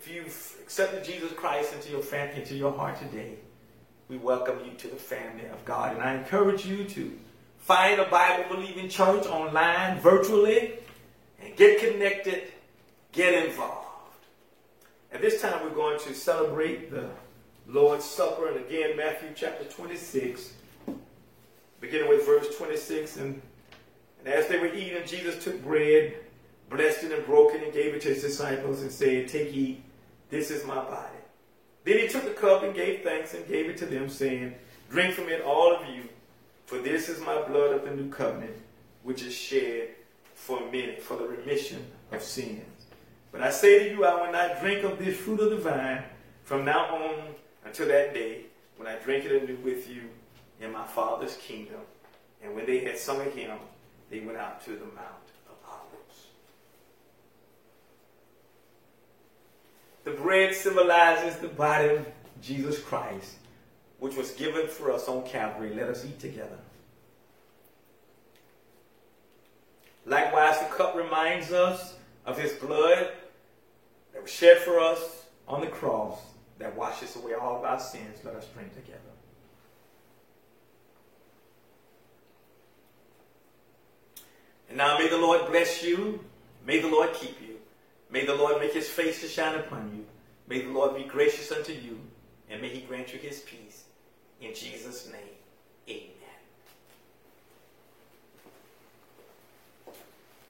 If 0.00 0.08
you've 0.08 0.56
accepted 0.62 1.02
Jesus 1.02 1.32
Christ 1.32 1.74
into 1.74 1.90
your 1.90 2.02
family, 2.02 2.40
into 2.40 2.54
your 2.54 2.72
heart 2.72 3.00
today, 3.00 3.34
we 4.08 4.16
welcome 4.16 4.60
you 4.64 4.70
to 4.78 4.86
the 4.86 4.94
family 4.94 5.46
of 5.46 5.64
God. 5.64 5.94
And 5.94 6.02
I 6.02 6.14
encourage 6.14 6.64
you 6.64 6.84
to 6.84 7.18
find 7.58 8.00
a 8.00 8.08
Bible 8.08 8.44
believing 8.48 8.88
church 8.88 9.26
online, 9.26 9.98
virtually, 9.98 10.74
and 11.42 11.56
get 11.56 11.80
connected, 11.80 12.44
get 13.10 13.44
involved. 13.44 13.88
At 15.10 15.20
this 15.20 15.42
time, 15.42 15.64
we're 15.64 15.70
going 15.70 15.98
to 15.98 16.14
celebrate 16.14 16.92
the 16.92 17.10
Lord's 17.66 18.04
Supper. 18.04 18.52
And 18.52 18.64
again, 18.64 18.96
Matthew 18.96 19.30
chapter 19.34 19.64
26, 19.64 20.52
beginning 21.80 22.08
with 22.08 22.24
verse 22.24 22.56
26. 22.56 23.16
And, 23.16 23.42
and 24.20 24.28
as 24.28 24.46
they 24.46 24.60
were 24.60 24.72
eating, 24.72 25.04
Jesus 25.06 25.42
took 25.42 25.60
bread, 25.64 26.14
blessed 26.70 27.02
it 27.02 27.12
and 27.12 27.26
broke 27.26 27.52
it, 27.54 27.64
and 27.64 27.72
gave 27.72 27.94
it 27.94 28.02
to 28.02 28.10
his 28.10 28.22
disciples, 28.22 28.82
and 28.82 28.92
said, 28.92 29.26
Take, 29.26 29.52
eat, 29.52 29.82
this 30.30 30.50
is 30.50 30.64
my 30.64 30.76
body. 30.76 31.16
Then 31.84 31.98
he 31.98 32.08
took 32.08 32.24
the 32.24 32.30
cup 32.30 32.62
and 32.62 32.74
gave 32.74 33.02
thanks 33.02 33.34
and 33.34 33.46
gave 33.46 33.70
it 33.70 33.76
to 33.78 33.86
them, 33.86 34.08
saying, 34.08 34.54
Drink 34.90 35.14
from 35.14 35.28
it, 35.28 35.42
all 35.42 35.74
of 35.74 35.88
you, 35.88 36.08
for 36.66 36.78
this 36.78 37.08
is 37.08 37.20
my 37.20 37.40
blood 37.42 37.72
of 37.72 37.84
the 37.84 37.90
new 37.90 38.10
covenant, 38.10 38.56
which 39.02 39.22
is 39.22 39.34
shed 39.34 39.88
for 40.34 40.60
many, 40.60 40.96
for 40.96 41.16
the 41.16 41.26
remission 41.26 41.84
of 42.12 42.22
sins. 42.22 42.62
But 43.32 43.42
I 43.42 43.50
say 43.50 43.78
to 43.80 43.90
you, 43.90 44.04
I 44.04 44.24
will 44.24 44.32
not 44.32 44.60
drink 44.60 44.84
of 44.84 44.98
this 44.98 45.16
fruit 45.16 45.40
of 45.40 45.50
the 45.50 45.56
vine 45.56 46.04
from 46.44 46.64
now 46.64 46.94
on 46.94 47.34
until 47.64 47.88
that 47.88 48.14
day 48.14 48.44
when 48.76 48.88
I 48.88 48.96
drink 48.96 49.24
it 49.24 49.42
anew 49.42 49.56
with 49.56 49.88
you 49.88 50.02
in 50.60 50.72
my 50.72 50.84
Father's 50.84 51.36
kingdom. 51.36 51.80
And 52.42 52.54
when 52.54 52.66
they 52.66 52.80
had 52.80 52.96
sung 52.96 53.20
a 53.20 53.24
hymn, 53.24 53.58
they 54.10 54.20
went 54.20 54.38
out 54.38 54.64
to 54.64 54.70
the 54.70 54.86
Mount 54.86 55.28
of 55.48 55.56
Olives. 55.66 56.26
The 60.08 60.14
bread 60.14 60.54
symbolizes 60.54 61.36
the 61.36 61.48
body 61.48 61.90
of 61.90 62.06
Jesus 62.40 62.78
Christ, 62.78 63.34
which 63.98 64.16
was 64.16 64.30
given 64.30 64.66
for 64.66 64.90
us 64.90 65.06
on 65.06 65.22
Calvary. 65.26 65.74
Let 65.74 65.90
us 65.90 66.02
eat 66.02 66.18
together. 66.18 66.56
Likewise, 70.06 70.60
the 70.60 70.74
cup 70.74 70.96
reminds 70.96 71.52
us 71.52 71.96
of 72.24 72.38
his 72.38 72.52
blood 72.52 73.12
that 74.14 74.22
was 74.22 74.30
shed 74.30 74.56
for 74.56 74.80
us 74.80 75.26
on 75.46 75.60
the 75.60 75.66
cross 75.66 76.18
that 76.58 76.74
washes 76.74 77.14
away 77.16 77.34
all 77.34 77.58
of 77.58 77.64
our 77.64 77.78
sins. 77.78 78.16
Let 78.24 78.34
us 78.34 78.46
drink 78.54 78.74
together. 78.74 78.98
And 84.70 84.78
now 84.78 84.96
may 84.96 85.08
the 85.08 85.18
Lord 85.18 85.50
bless 85.50 85.82
you. 85.82 86.24
May 86.64 86.78
the 86.78 86.88
Lord 86.88 87.12
keep 87.12 87.38
you. 87.42 87.47
May 88.10 88.24
the 88.24 88.34
Lord 88.34 88.60
make 88.60 88.72
his 88.72 88.88
face 88.88 89.20
to 89.20 89.28
shine 89.28 89.54
upon 89.54 89.92
you. 89.94 90.04
May 90.48 90.62
the 90.62 90.70
Lord 90.70 90.96
be 90.96 91.04
gracious 91.04 91.52
unto 91.52 91.72
you. 91.72 92.00
And 92.50 92.62
may 92.62 92.68
he 92.68 92.80
grant 92.80 93.12
you 93.12 93.18
his 93.18 93.40
peace. 93.40 93.84
In 94.40 94.54
Jesus' 94.54 95.10
name, 95.12 95.36
amen. 95.88 96.17